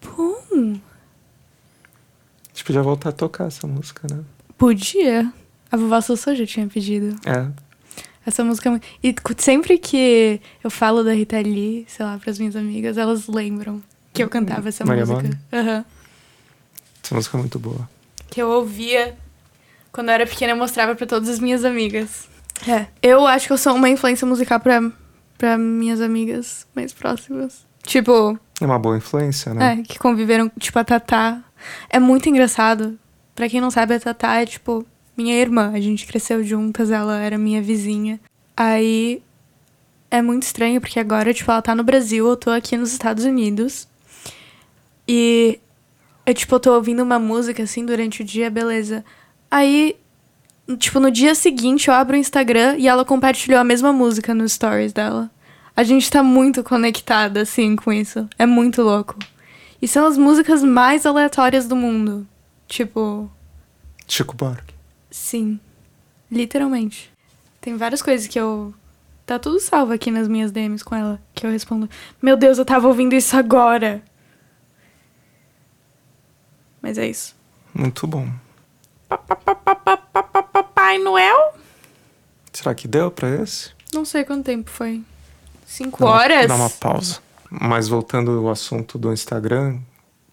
[0.00, 0.80] Pum.
[2.66, 4.24] Podia voltar a tocar essa música, né?
[4.58, 5.32] Podia.
[5.70, 7.16] A vovó Sossô já tinha pedido.
[7.24, 7.46] É.
[8.26, 8.86] Essa música é muito...
[9.00, 13.80] E sempre que eu falo da Rita Lee, sei lá, pras minhas amigas, elas lembram
[14.12, 15.38] que eu cantava essa Maria música.
[15.52, 15.84] Aham.
[17.04, 17.88] Essa música é muito boa.
[18.28, 19.16] Que eu ouvia
[19.92, 22.28] quando eu era pequena eu mostrava pra todas as minhas amigas.
[22.66, 22.86] É.
[23.00, 24.82] Eu acho que eu sou uma influência musical pra,
[25.38, 27.64] pra minhas amigas mais próximas.
[27.84, 29.74] Tipo, É uma boa influência, né?
[29.74, 31.44] É, que conviveram, tipo, a Tatá.
[31.88, 32.98] É muito engraçado.
[33.34, 35.72] Pra quem não sabe, a Tatá é, tipo, minha irmã.
[35.74, 38.20] A gente cresceu juntas, ela era minha vizinha.
[38.56, 39.22] Aí
[40.10, 43.24] é muito estranho, porque agora, tipo, ela tá no Brasil, eu tô aqui nos Estados
[43.24, 43.86] Unidos.
[45.06, 45.60] E
[46.24, 49.04] eu, tipo, eu tô ouvindo uma música, assim, durante o dia, beleza.
[49.50, 49.96] Aí,
[50.78, 54.52] tipo, no dia seguinte eu abro o Instagram e ela compartilhou a mesma música nos
[54.52, 55.30] stories dela.
[55.76, 58.28] A gente tá muito conectada, assim, com isso.
[58.38, 59.16] É muito louco.
[59.80, 62.26] E são as músicas mais aleatórias do mundo.
[62.68, 63.30] Tipo,
[64.08, 64.74] Chico Buarque.
[65.10, 65.60] sim.
[66.30, 67.12] Literalmente.
[67.60, 68.74] Tem várias coisas que eu.
[69.24, 71.20] Tá tudo salvo aqui nas minhas DMs com ela.
[71.34, 71.88] Que eu respondo:
[72.20, 74.02] Meu Deus, eu tava ouvindo isso agora.
[76.82, 77.34] Mas é isso.
[77.74, 78.28] Muito bom.
[80.52, 81.54] Papai Noel?
[82.52, 83.70] Será que deu pra esse?
[83.92, 85.02] Não sei quanto tempo foi.
[85.66, 86.46] Cinco Dá uma- horas?
[86.48, 87.20] Dá uma pausa.
[87.60, 89.78] Mas voltando ao assunto do Instagram,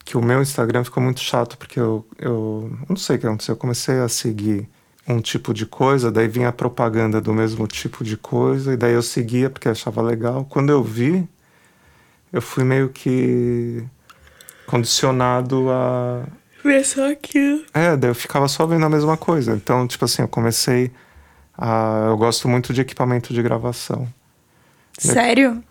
[0.03, 3.53] que o meu Instagram ficou muito chato, porque eu, eu não sei o que aconteceu.
[3.53, 4.69] Eu comecei a seguir
[5.07, 8.93] um tipo de coisa, daí vinha a propaganda do mesmo tipo de coisa, e daí
[8.93, 10.45] eu seguia porque achava legal.
[10.45, 11.27] Quando eu vi,
[12.31, 13.83] eu fui meio que
[14.65, 16.25] condicionado a
[16.63, 17.65] Ver só aquilo.
[17.73, 19.53] É, daí eu ficava só vendo a mesma coisa.
[19.53, 20.91] Então, tipo assim, eu comecei
[21.57, 22.05] a.
[22.07, 24.07] Eu gosto muito de equipamento de gravação.
[24.97, 25.61] Sério?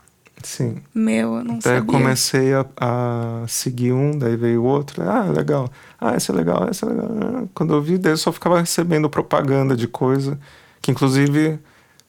[0.42, 0.82] Sim.
[0.94, 1.82] Meu, eu não Daí eu sabia.
[1.84, 5.02] comecei a, a seguir um, daí veio o outro.
[5.02, 5.70] Ah, legal.
[6.00, 7.08] Ah, esse é legal, esse é legal.
[7.20, 10.38] Ah, Quando eu vi, daí eu só ficava recebendo propaganda de coisa,
[10.80, 11.58] que inclusive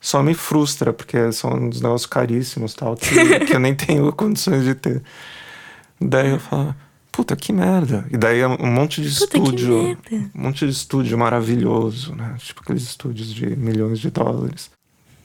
[0.02, 4.64] só me frustra, porque são uns negócios caríssimos tal, que, que eu nem tenho condições
[4.64, 5.02] de ter.
[6.02, 6.76] Daí eu falo,
[7.12, 8.06] puta que merda.
[8.12, 9.98] E daí um monte de Puta, estúdio.
[10.36, 12.36] Um monte de estúdio maravilhoso, né?
[12.40, 14.70] Tipo aqueles estúdios de milhões de dólares.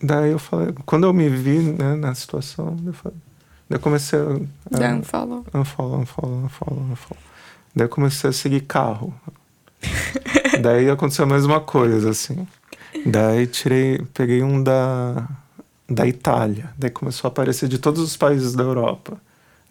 [0.02, 3.18] Daí eu falei, quando eu me vi né, na situação, eu falei.
[3.68, 4.22] Daí eu comecei a.
[4.76, 5.44] a Dá um follow.
[5.52, 7.22] Unfollow, unfollow, unfollow, unfollow.
[7.74, 9.12] Daí eu comecei a seguir carro.
[10.62, 12.46] Daí aconteceu a mesma coisa, assim.
[13.06, 15.28] Daí tirei, peguei um da,
[15.88, 16.70] da Itália.
[16.78, 19.20] Daí começou a aparecer de todos os países da Europa.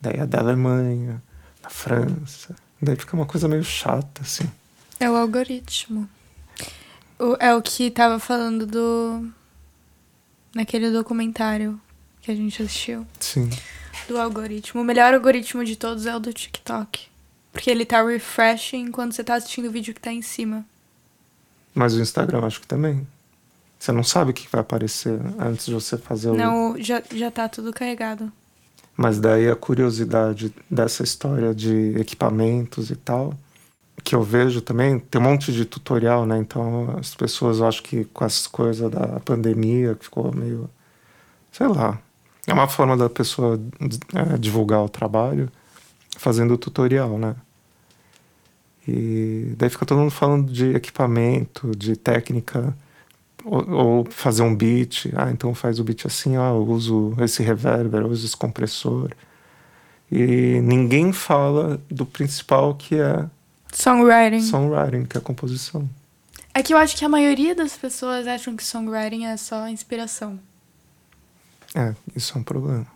[0.02, 1.22] Daí a da Alemanha,
[1.62, 2.56] da França.
[2.82, 4.50] Daí fica uma coisa meio chata, assim.
[5.00, 6.08] É o algoritmo.
[7.20, 9.28] O- é o que tava falando do.
[10.58, 11.80] Naquele documentário
[12.20, 13.06] que a gente assistiu.
[13.20, 13.48] Sim.
[14.08, 14.82] Do algoritmo.
[14.82, 17.06] O melhor algoritmo de todos é o do TikTok.
[17.52, 20.66] Porque ele tá refreshing quando você tá assistindo o vídeo que tá em cima.
[21.76, 23.08] Mas o Instagram acho que também.
[23.78, 26.36] Você não sabe o que vai aparecer antes de você fazer o.
[26.36, 28.32] Não, já, já tá tudo carregado.
[28.96, 33.36] Mas daí a curiosidade dessa história de equipamentos e tal,
[34.04, 36.38] que eu vejo também, tem um monte de tutorial, né?
[36.38, 40.70] Então as pessoas, eu acho que com essas coisas da pandemia, que ficou meio.
[41.52, 42.00] sei lá.
[42.48, 43.60] É uma forma da pessoa
[44.16, 45.50] é, divulgar o trabalho
[46.18, 47.36] fazendo tutorial, né?
[48.88, 52.76] E daí fica todo mundo falando de equipamento, de técnica,
[53.44, 55.08] ou, ou fazer um beat.
[55.16, 59.12] Ah, então faz o beat assim, ah, eu uso esse reverber, eu uso esse compressor.
[60.12, 63.30] E ninguém fala do principal que é
[63.78, 64.42] Songwriting.
[64.42, 65.88] songwriting, que é a composição.
[66.52, 70.40] É que eu acho que a maioria das pessoas acham que songwriting é só inspiração.
[71.76, 72.88] É, isso é um problema.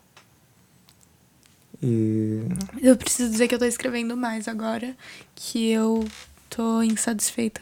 [1.83, 2.41] E
[2.81, 4.97] Eu preciso dizer que eu tô escrevendo mais agora,
[5.35, 6.03] que eu
[6.49, 7.61] tô insatisfeita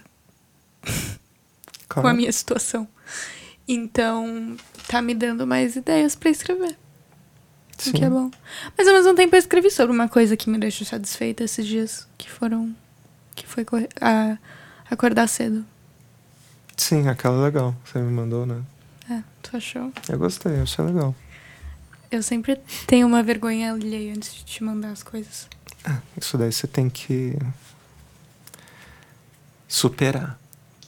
[1.89, 2.87] com a claro, minha situação.
[3.67, 4.55] Então,
[4.87, 6.77] tá me dando mais ideias pra escrever,
[7.77, 8.31] sim, o que é bom.
[8.77, 12.07] Mas ao mesmo tempo eu escrevi sobre uma coisa que me deixou satisfeita esses dias,
[12.17, 12.73] que foram
[13.39, 13.65] que foi
[14.01, 14.37] a,
[14.91, 15.65] acordar cedo.
[16.75, 17.75] sim, aquela é legal.
[17.85, 18.61] Você me mandou, né?
[19.09, 19.91] É, tu achou?
[20.07, 21.15] Eu gostei, achei legal.
[22.11, 25.47] Eu sempre tenho uma vergonha alheia antes de te mandar as coisas.
[26.19, 27.37] Isso daí você tem que
[29.67, 30.37] superar.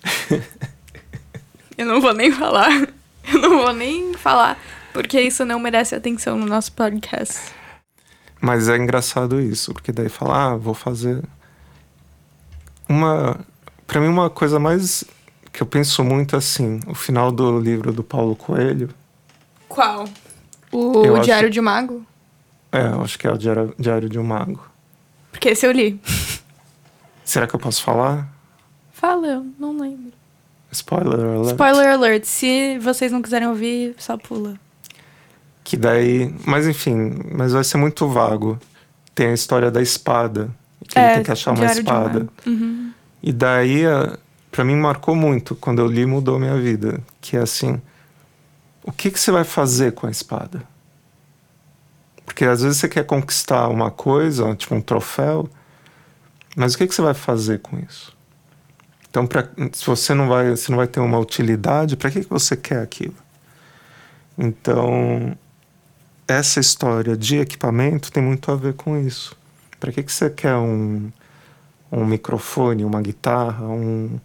[1.77, 2.69] Eu não vou nem falar.
[3.31, 4.59] Eu não vou nem falar,
[4.93, 7.39] porque isso não merece atenção no nosso podcast.
[8.39, 11.23] Mas é engraçado isso, porque daí fala, ah, vou fazer
[12.91, 13.39] uma,
[13.87, 15.03] Pra mim uma coisa mais
[15.51, 18.89] que eu penso muito assim, o final do livro do Paulo Coelho,
[19.67, 20.05] Qual?
[20.71, 22.05] O acho- Diário de um Mago?
[22.71, 24.61] é, eu acho que é o Diário, Diário de um Mago.
[25.31, 25.99] Porque esse eu li.
[27.23, 28.27] Será que eu posso falar?
[28.93, 30.11] Fala, eu não lembro.
[30.71, 31.47] Spoiler alert.
[31.51, 34.55] Spoiler alert, se vocês não quiserem ouvir, só pula.
[35.65, 38.57] Que daí, mas enfim, mas vai ser muito vago.
[39.13, 40.49] Tem a história da espada,
[40.99, 42.19] ele tem que achar uma É, um espada.
[42.19, 42.31] Mago.
[42.45, 42.91] Uhum.
[43.23, 44.17] E daí, a-
[44.51, 45.55] pra mim, marcou muito.
[45.55, 46.99] Quando eu li, mudou minha vida.
[47.19, 47.81] Que é assim:
[48.83, 50.63] o que, que você vai fazer com a espada?
[52.25, 55.49] Porque às vezes você quer conquistar uma coisa, tipo um troféu,
[56.55, 58.15] mas o que, que você vai fazer com isso?
[59.09, 62.29] Então, pra, se você não vai, se não vai ter uma utilidade, para que, que
[62.29, 63.13] você quer aquilo?
[64.37, 65.37] Então,
[66.27, 69.35] essa história de equipamento tem muito a ver com isso.
[69.81, 71.11] Para que, que você quer um,
[71.91, 74.19] um microfone, uma guitarra, um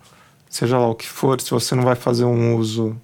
[0.51, 2.95] seja lá o que for, se você não vai fazer um uso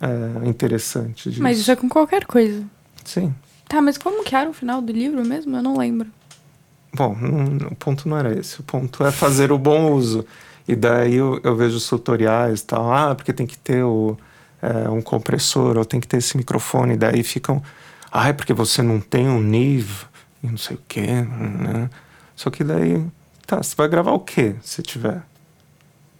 [0.00, 1.42] é, interessante disso.
[1.42, 2.64] Mas isso é com qualquer coisa.
[3.04, 3.34] Sim.
[3.68, 5.54] Tá, mas como que era o final do livro mesmo?
[5.56, 6.08] Eu não lembro.
[6.94, 8.60] Bom, não- o ponto não era esse.
[8.60, 10.24] O ponto é fazer o bom uso.
[10.66, 12.92] E daí eu, eu vejo os tutoriais e tal.
[12.92, 14.16] Ah, porque tem que ter o,
[14.60, 16.94] é, um compressor, ou tem que ter esse microfone.
[16.94, 17.62] E daí ficam...
[18.10, 20.06] Ah, é porque você não tem um NIV
[20.42, 21.06] e não sei o quê.
[21.06, 21.90] Né?
[22.34, 23.04] Só que daí...
[23.46, 25.22] Tá, você vai gravar o quê, se tiver?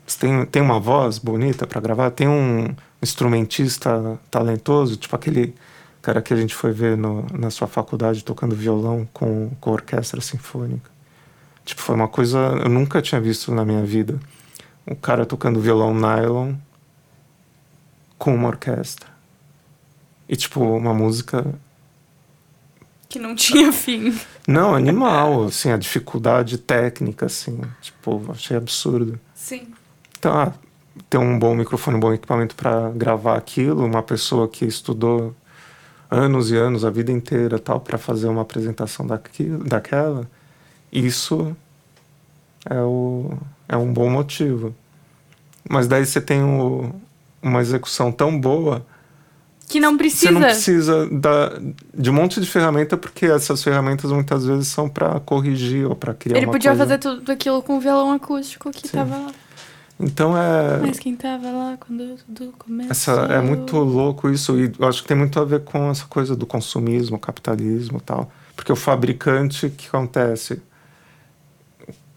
[0.06, 2.10] Você tem, tem uma voz bonita para gravar?
[2.10, 4.96] Tem um instrumentista talentoso?
[4.96, 5.54] Tipo aquele
[6.02, 10.20] cara que a gente foi ver no, na sua faculdade tocando violão com, com orquestra
[10.20, 10.90] sinfônica.
[11.64, 14.18] Tipo, foi uma coisa eu nunca tinha visto na minha vida.
[14.86, 16.54] Um cara tocando violão nylon
[18.18, 19.08] com uma orquestra.
[20.28, 21.44] E, tipo, uma música
[23.12, 24.18] Que não tinha fim.
[24.48, 29.20] Não, animal, assim, a dificuldade técnica, assim, tipo, achei absurdo.
[29.34, 29.68] Sim.
[30.18, 30.52] Então, ah,
[31.10, 35.36] ter um bom microfone, um bom equipamento para gravar aquilo, uma pessoa que estudou
[36.10, 40.26] anos e anos, a vida inteira, tal, para fazer uma apresentação daquilo, daquela,
[40.90, 41.54] isso
[42.64, 43.36] é, o,
[43.68, 44.74] é um bom motivo.
[45.68, 46.94] Mas daí você tem o,
[47.42, 48.86] uma execução tão boa
[49.72, 50.26] Que não precisa.
[50.26, 51.58] você não precisa da,
[51.94, 56.12] de um monte de ferramenta, porque essas ferramentas muitas vezes são para corrigir ou para
[56.12, 56.84] criar Ele podia coisa.
[56.84, 58.98] fazer tudo aquilo com o violão acústico que Sim.
[58.98, 59.32] tava lá.
[59.98, 60.78] Então é.
[60.78, 62.90] Mas quem tava lá quando tudo começou?
[62.90, 66.06] Essa, é muito louco isso, e eu acho que tem muito a ver com essa
[66.06, 68.30] coisa do consumismo, capitalismo e tal.
[68.54, 70.60] Porque o fabricante, o que acontece?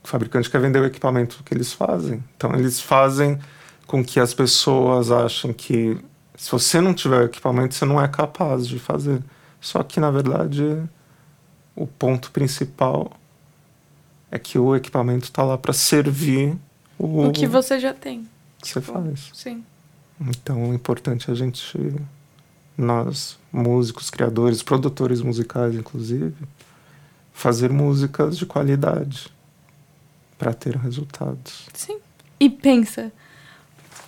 [0.04, 2.24] O fabricante quer vender o equipamento que eles fazem.
[2.36, 3.40] Então, eles fazem
[3.88, 5.98] com que as pessoas achem que
[6.38, 9.22] se você não tiver o equipamento, você não é capaz de fazer.
[9.62, 10.84] Só que, na verdade,
[11.76, 13.12] o ponto principal
[14.32, 16.58] é que o equipamento está lá para servir
[16.98, 18.28] o, O que você já tem.
[18.62, 19.30] que você faz.
[19.34, 19.64] Sim.
[20.20, 21.78] Então, o importante é a gente,
[22.78, 26.36] nós, músicos, criadores, produtores musicais, inclusive,
[27.34, 29.28] fazer músicas de qualidade
[30.38, 31.68] para ter resultados.
[31.74, 32.00] Sim.
[32.40, 33.12] E pensa,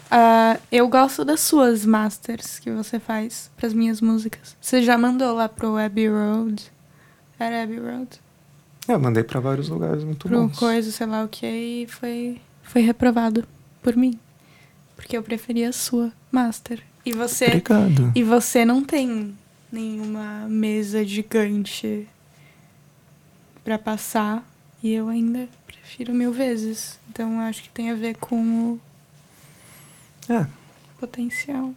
[0.10, 4.56] ah, eu gosto das suas masters que você faz pras minhas músicas.
[4.62, 6.64] Você já mandou lá pro Abbey Road?
[7.40, 8.20] Era Abbey Road?
[8.88, 10.58] É, Eu mandei para vários lugares muito Pro bons.
[10.58, 13.46] coisa, sei lá o que, e foi, foi reprovado
[13.82, 14.18] por mim.
[14.96, 16.82] Porque eu preferia a sua master.
[17.06, 17.46] E você.
[17.46, 18.12] Obrigado.
[18.16, 19.36] E você não tem
[19.72, 22.08] nenhuma mesa gigante
[23.64, 24.44] pra passar.
[24.82, 27.00] E eu ainda prefiro mil vezes.
[27.10, 28.36] Então acho que tem a ver com
[28.74, 28.80] o
[30.30, 30.46] É,
[31.00, 31.74] potencial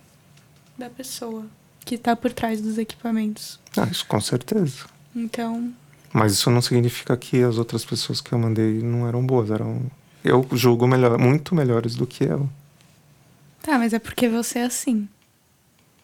[0.76, 1.46] da pessoa
[1.84, 3.58] que tá por trás dos equipamentos.
[3.76, 4.86] ah, isso com certeza.
[5.14, 5.72] Então,
[6.12, 9.90] Mas isso não significa que as outras pessoas que eu mandei não eram boas, eram
[10.24, 12.48] eu julgo melhor, muito melhores do que eu.
[13.62, 15.08] tá, mas é porque você é assim.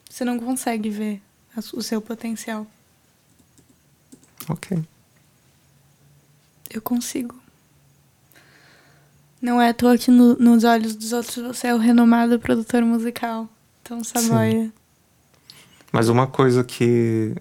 [0.09, 1.21] Você não consegue ver
[1.75, 2.67] o seu potencial.
[4.49, 4.83] OK.
[6.71, 7.35] Eu consigo.
[9.47, 12.83] Não é à toa que no- nos olhos dos outros você é o renomado produtor
[12.83, 13.49] musical.
[13.81, 14.73] Então, Saboia.
[15.93, 17.33] Mas uma coisa que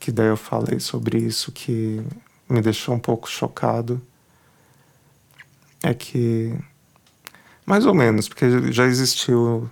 [0.00, 2.02] que daí eu falei sobre isso que
[2.48, 4.00] me deixou um pouco chocado
[5.82, 6.54] é que
[7.66, 9.68] mais ou menos, porque já existiu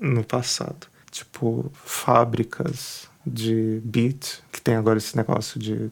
[0.00, 5.90] no passado, tipo fábricas de beat, que tem agora esse negócio de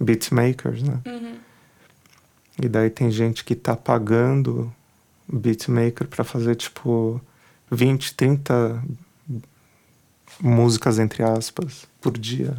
[0.00, 0.98] beatmakers, né?
[1.06, 1.36] Uhum.
[2.60, 4.72] E daí tem gente que tá pagando
[5.28, 7.20] beatmaker pra fazer tipo
[7.70, 8.82] 20, 30
[10.40, 12.56] músicas entre aspas por dia.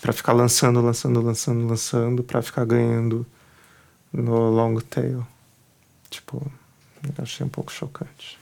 [0.00, 3.26] Pra ficar lançando, lançando, lançando, lançando, pra ficar ganhando
[4.12, 5.26] no long tail.
[6.10, 6.50] Tipo,
[7.02, 8.38] eu achei um pouco chocante.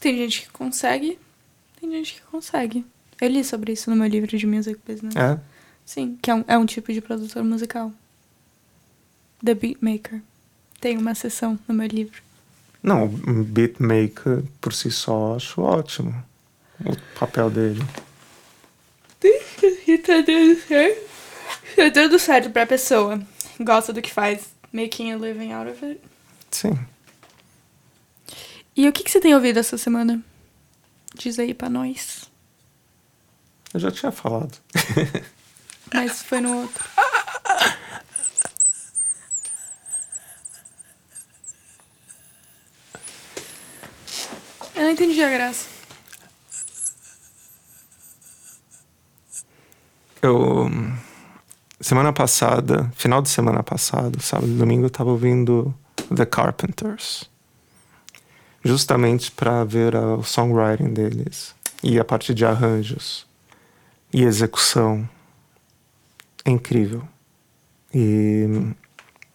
[0.00, 1.18] Tem gente que consegue,
[1.80, 2.84] tem gente que consegue.
[3.20, 5.16] Eu li sobre isso no meu livro de music business.
[5.16, 5.40] É?
[5.86, 7.92] Sim, que é um, é um tipo de produtor musical.
[9.44, 10.22] The Beatmaker.
[10.80, 12.22] Tem uma seção no meu livro.
[12.82, 16.14] Não, um beatmaker por si só acho ótimo.
[16.84, 17.82] O papel dele.
[19.86, 21.10] E tá dando certo.
[21.76, 23.20] Tá dando certo pra pessoa.
[23.60, 24.48] Gosta do que faz.
[24.72, 26.00] Making a living out of it.
[26.50, 26.78] Sim.
[28.76, 30.22] E o que, que você tem ouvido essa semana?
[31.14, 32.28] Diz aí pra nós.
[33.72, 34.58] Eu já tinha falado.
[35.92, 36.84] Mas foi no outro.
[44.94, 45.66] Entendi a graça.
[50.22, 50.70] Eu.
[51.80, 55.74] Semana passada, final de semana passada, sábado e domingo, eu tava ouvindo
[56.14, 57.28] The Carpenters.
[58.64, 61.54] Justamente para ver o songwriting deles.
[61.82, 63.26] E a parte de arranjos.
[64.12, 65.06] E execução.
[66.42, 67.06] É incrível.
[67.92, 68.46] E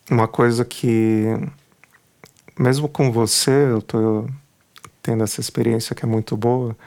[0.10, 1.26] uma coisa que.
[2.58, 4.26] Mesmo com você, eu tô
[5.10, 6.78] tendo essa experiência que é muito boa,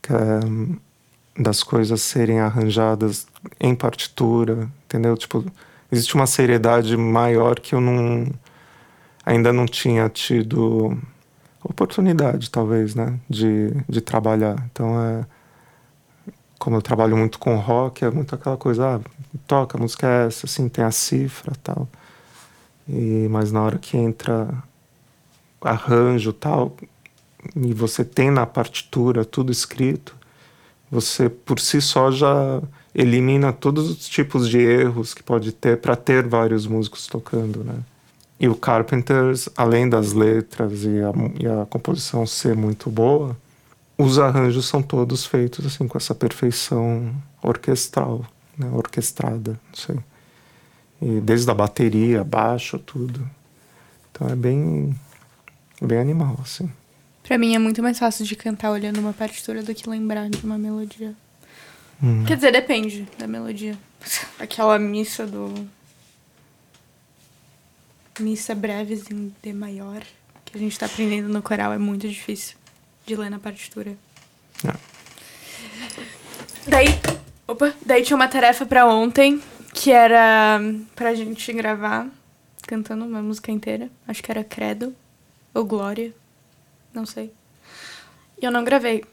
[0.00, 0.40] que é
[1.38, 3.26] das coisas serem arranjadas
[3.60, 5.14] em partitura, entendeu?
[5.18, 5.44] Tipo,
[5.90, 8.26] existe uma seriedade maior que eu não
[9.24, 10.98] ainda não tinha tido
[11.62, 14.56] oportunidade, talvez, né, de, de trabalhar.
[14.72, 15.26] Então é
[16.58, 19.00] como eu trabalho muito com rock, é muito aquela coisa, ah,
[19.46, 21.86] toca, a música é essa, assim, tem a cifra, tal.
[22.88, 24.48] E mas na hora que entra
[25.60, 26.76] arranjo, tal,
[27.56, 30.14] e você tem na partitura tudo escrito,
[30.90, 32.62] você por si só já
[32.94, 37.76] elimina todos os tipos de erros que pode ter para ter vários músicos tocando, né?
[38.38, 43.36] E o Carpenters, além das letras e a, e a composição ser muito boa,
[43.96, 48.24] os arranjos são todos feitos assim com essa perfeição orquestral,
[48.58, 48.68] né?
[48.72, 49.98] orquestrada, não sei.
[51.00, 53.28] E desde a bateria, baixo, tudo.
[54.10, 54.94] Então é bem
[55.80, 56.70] bem animal assim.
[57.32, 60.44] Pra mim é muito mais fácil de cantar olhando uma partitura do que lembrar de
[60.44, 61.14] uma melodia.
[62.02, 62.26] Hum.
[62.26, 63.74] Quer dizer, depende da melodia.
[64.38, 65.66] Aquela missa do.
[68.20, 70.02] Missa breves em D maior,
[70.44, 72.54] que a gente tá aprendendo no coral, é muito difícil
[73.06, 73.96] de ler na partitura.
[74.62, 74.74] É.
[76.68, 76.88] Daí.
[77.48, 77.72] Opa!
[77.86, 79.40] Daí tinha uma tarefa pra ontem,
[79.72, 80.60] que era
[80.94, 82.06] pra gente gravar,
[82.66, 83.88] cantando uma música inteira.
[84.06, 84.94] Acho que era Credo
[85.54, 86.12] ou Glória.
[86.92, 87.32] Não sei.
[88.40, 89.04] Eu não gravei.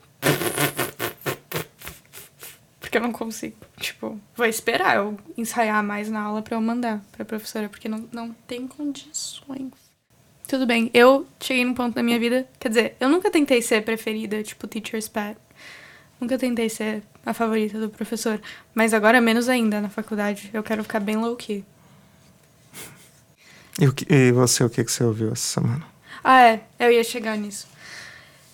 [2.80, 3.56] Porque eu não consigo.
[3.80, 8.10] Tipo, vou esperar eu ensaiar mais na aula pra eu mandar pra professora, porque não,
[8.12, 9.72] não tem condições.
[10.48, 12.48] Tudo bem, eu cheguei num ponto da minha vida.
[12.60, 15.38] Quer dizer, eu nunca tentei ser preferida, tipo, teacher's pet.
[16.20, 18.42] Nunca tentei ser a favorita do professor.
[18.74, 20.50] Mas agora menos ainda na faculdade.
[20.52, 21.64] Eu quero ficar bem low-key.
[23.80, 25.86] E, e você, o que, que você ouviu essa semana?
[26.24, 26.62] Ah, é.
[26.80, 27.68] Eu ia chegar nisso.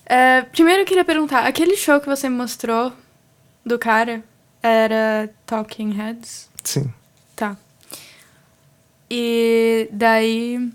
[0.05, 2.93] É, primeiro eu queria perguntar, aquele show que você me mostrou
[3.65, 4.23] do cara
[4.61, 6.49] era Talking Heads?
[6.63, 6.93] Sim.
[7.35, 7.57] Tá.
[9.09, 10.71] E daí,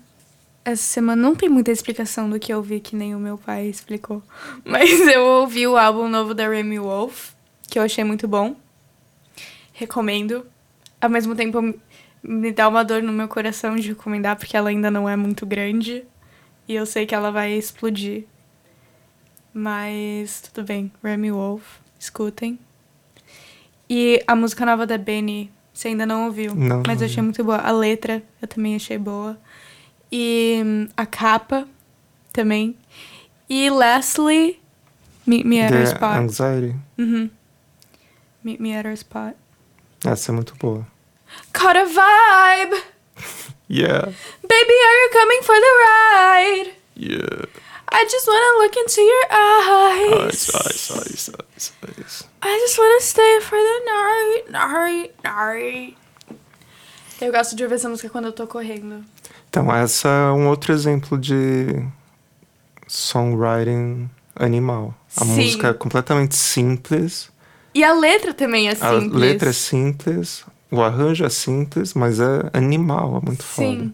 [0.63, 3.67] essa semana não tem muita explicação do que eu vi, que nem o meu pai
[3.67, 4.21] explicou.
[4.65, 7.31] Mas eu ouvi o álbum novo da Remy Wolf,
[7.69, 8.55] que eu achei muito bom.
[9.73, 10.45] Recomendo.
[10.99, 11.73] Ao mesmo tempo,
[12.21, 15.45] me dá uma dor no meu coração de recomendar, porque ela ainda não é muito
[15.45, 16.03] grande.
[16.71, 18.23] E eu sei que ela vai explodir.
[19.53, 20.89] Mas tudo bem.
[21.03, 22.57] Remy Wolf, escutem.
[23.89, 26.55] E a música nova da Benny, você ainda não ouviu.
[26.55, 27.57] Não, mas eu achei muito boa.
[27.57, 29.37] A letra eu também achei boa.
[30.09, 31.67] E hum, a capa
[32.31, 32.77] também.
[33.49, 34.57] E Leslie,
[35.25, 36.19] Me, me At Her Spot.
[36.19, 36.73] Anxiety.
[36.97, 37.29] Uhum.
[38.45, 39.35] Meet Me At Her Spot.
[40.05, 40.87] Essa é muito boa.
[41.51, 42.81] Caught a vibe!
[43.71, 44.03] Yeah.
[44.43, 46.69] Baby, are you coming for the ride?
[46.95, 47.45] Yeah.
[47.87, 50.29] I just wanna look into your eyes.
[50.33, 52.23] Ice, ice, ice, ice, ice.
[52.41, 55.95] I just wanna stay for the night, night, night.
[57.21, 59.05] Eu gosto de ouvir essa música quando eu tô correndo.
[59.49, 61.85] Então, essa é um outro exemplo de
[62.87, 64.93] songwriting animal.
[65.17, 65.35] A Sim.
[65.35, 67.29] música é completamente simples,
[67.73, 69.13] E a letra também é a simples.
[69.13, 73.67] letra é simples, o arranjo é simples, mas é animal, é muito foda.
[73.67, 73.93] Sim.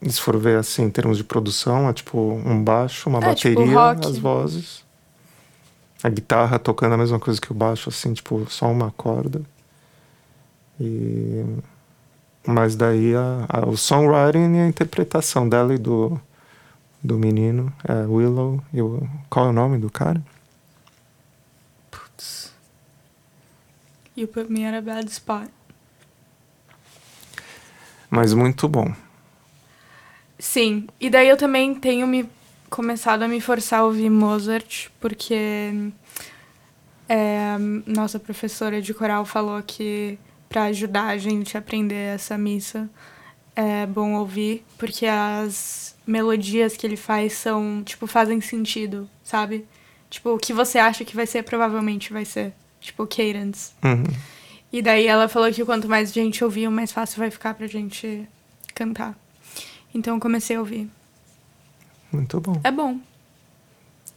[0.00, 3.34] E se for ver assim, em termos de produção, é tipo um baixo, uma É,
[3.34, 4.06] tipo bateria, rock.
[4.06, 4.84] as vozes.
[6.02, 9.42] A guitarra tocando a mesma coisa que o baixo, assim, tipo, só uma corda.
[10.80, 11.44] E...
[12.44, 16.20] Mas daí a, a- o songwriting e a interpretação dela e do,
[17.00, 18.60] do menino é Willow.
[18.72, 20.20] E o, qual é o nome do cara?
[21.92, 22.52] Putz.
[24.16, 25.48] You put me at a bad spot.
[28.12, 28.94] Mas muito bom.
[30.38, 32.28] Sim, e daí eu também tenho me
[32.68, 35.72] começado a me forçar a ouvir Mozart, porque
[37.08, 37.56] é,
[37.86, 42.90] nossa professora de coral falou que para ajudar a gente a aprender essa missa
[43.56, 49.64] é bom ouvir, porque as melodias que ele faz são, tipo, fazem sentido, sabe?
[50.10, 52.52] Tipo, o que você acha que vai ser, provavelmente vai ser.
[52.78, 53.72] Tipo, cadence.
[53.82, 54.04] Uhum.
[54.72, 58.26] E daí ela falou que quanto mais gente ouvir, mais fácil vai ficar pra gente
[58.74, 59.14] cantar.
[59.94, 60.90] Então eu comecei a ouvir.
[62.10, 62.58] Muito bom.
[62.64, 62.98] É bom.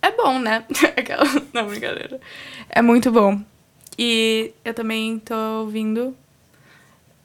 [0.02, 0.66] É bom, né?
[0.96, 1.26] Aquela...
[1.54, 2.22] Não, brincadeira.
[2.70, 3.42] É muito bom.
[3.98, 6.16] E eu também tô ouvindo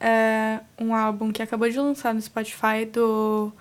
[0.01, 3.53] é, um álbum que acabou de lançar no Spotify do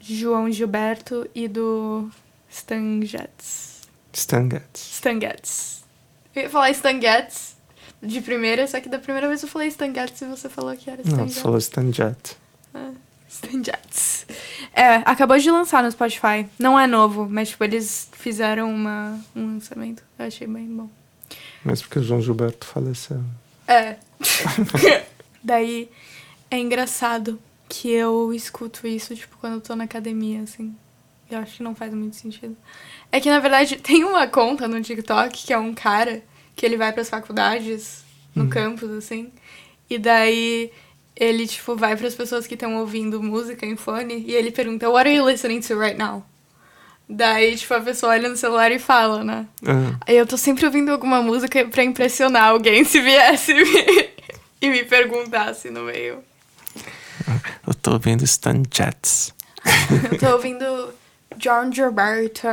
[0.00, 2.10] João Gilberto e do
[2.50, 3.88] Stan Getz.
[4.12, 4.94] Stan Getz.
[4.94, 5.84] Stan Getz.
[6.34, 7.57] Eu ia falar Stan Getz
[8.02, 10.88] de primeira, só que da primeira vez eu falei Stan Getz e você falou que
[10.88, 12.36] era Stan Não, você falou Stan Jet.
[12.72, 12.92] Ah,
[13.28, 14.26] Stan Getz.
[14.72, 16.46] É, acabou de lançar no Spotify.
[16.58, 20.02] Não é novo, mas tipo, eles fizeram uma, um lançamento.
[20.18, 20.88] Eu achei bem bom.
[21.64, 23.22] Mesmo porque o João Gilberto faleceu.
[23.66, 23.96] É.
[25.42, 25.90] Daí
[26.50, 27.38] é engraçado
[27.68, 30.74] que eu escuto isso, tipo, quando eu tô na academia, assim.
[31.30, 32.56] Eu acho que não faz muito sentido.
[33.12, 36.22] É que, na verdade, tem uma conta no TikTok que é um cara
[36.58, 38.02] que ele vai pras faculdades,
[38.34, 39.32] no campus, assim.
[39.88, 40.70] E daí
[41.16, 45.08] ele, tipo, vai pras pessoas que estão ouvindo música em fone e ele pergunta, What
[45.08, 46.24] are you listening to right now?
[47.08, 49.46] Daí, tipo, a pessoa olha no celular e fala, né?
[49.66, 54.10] Ah, Aí eu tô sempre ouvindo alguma música pra impressionar alguém se viesse me-
[54.60, 56.22] e me perguntasse no meio.
[57.66, 59.32] eu tô ouvindo Stan Jets.
[60.12, 60.92] Eu tô ouvindo
[61.36, 62.46] John Gilberto,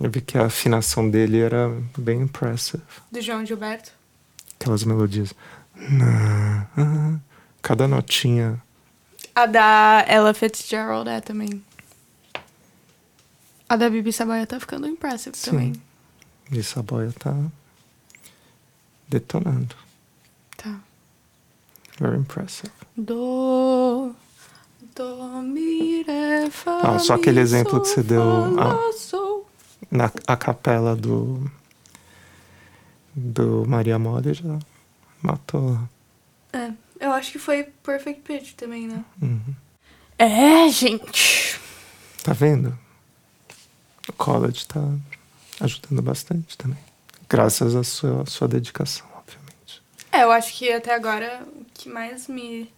[0.00, 2.82] Eu vi que a afinação dele era bem impressive.
[3.10, 3.90] do João Gilberto.
[4.60, 5.34] Aquelas melodias.
[5.76, 7.18] Ah,
[7.62, 8.62] Cada notinha.
[9.34, 11.62] A da Ella Fitzgerald é também.
[13.68, 15.50] A da Bibi Saboia tá ficando impressive Sim.
[15.50, 15.72] também.
[16.50, 17.34] E essa boia tá
[19.08, 19.74] detonando.
[20.56, 20.80] Tá.
[22.00, 22.72] Very impressive.
[22.96, 24.12] Do,
[24.96, 28.22] do, mi, re, fa, Ah, só aquele exemplo que você deu,
[28.58, 28.76] ah.
[29.90, 31.50] Na a capela do.
[33.14, 34.58] Do Maria Mole já
[35.22, 35.78] matou.
[36.52, 36.70] É,
[37.00, 39.04] eu acho que foi Perfect Pitch também, né?
[39.20, 39.54] Uhum.
[40.18, 41.60] É, gente.
[42.22, 42.78] Tá vendo?
[44.08, 44.80] O college tá
[45.60, 46.78] ajudando bastante também.
[47.28, 49.82] Graças à sua, à sua dedicação, obviamente.
[50.10, 52.72] É, eu acho que até agora o que mais me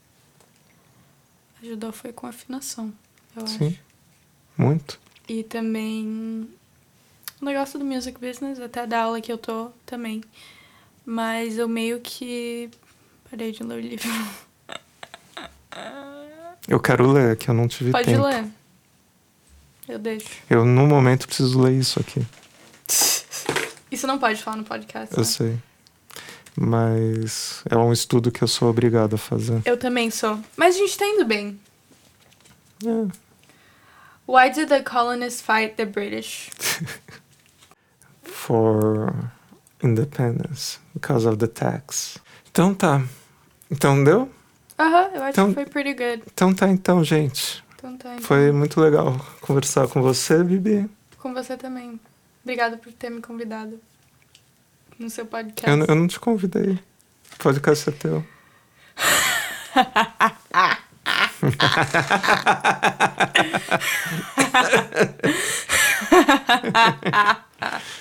[1.63, 2.93] ajudou foi com afinação,
[3.37, 3.69] eu Sim.
[3.69, 3.81] acho.
[4.57, 5.01] Muito.
[5.29, 6.49] E também
[7.41, 10.23] o negócio do music business, até da aula que eu tô também.
[11.05, 12.71] Mas eu meio que
[13.31, 14.09] parei de ler o livro.
[16.69, 18.23] Eu quero ler, que eu não tive Pode tempo.
[18.25, 18.45] ler.
[19.89, 20.29] Eu deixo.
[20.49, 22.25] Eu, no momento, preciso ler isso aqui.
[23.91, 25.13] Isso não pode falar no podcast.
[25.13, 25.25] Eu né?
[25.25, 25.59] sei.
[26.57, 29.61] Mas é um estudo que eu sou obrigado a fazer.
[29.65, 30.39] Eu também sou.
[30.57, 31.59] Mas a gente tá indo bem.
[32.85, 33.09] É.
[34.29, 36.51] Why did the colonists fight the British?
[38.47, 39.13] For
[39.83, 40.79] independence.
[40.95, 42.17] Because of the tax.
[42.51, 43.03] Então tá.
[43.71, 44.31] Então deu?
[44.79, 46.23] Aham, eu acho Então- que foi pretty good.
[46.33, 47.63] Então tá então, gente.
[47.77, 48.15] Então tá.
[48.15, 48.25] então.
[48.27, 50.89] Foi muito legal conversar com você, Bibi.
[51.19, 52.01] Com você também.
[52.43, 53.79] Obrigada por ter me convidado
[54.99, 55.79] no seu podcast.
[55.79, 56.81] Eu, eu não te convidei.
[57.35, 58.25] O podcast é teu.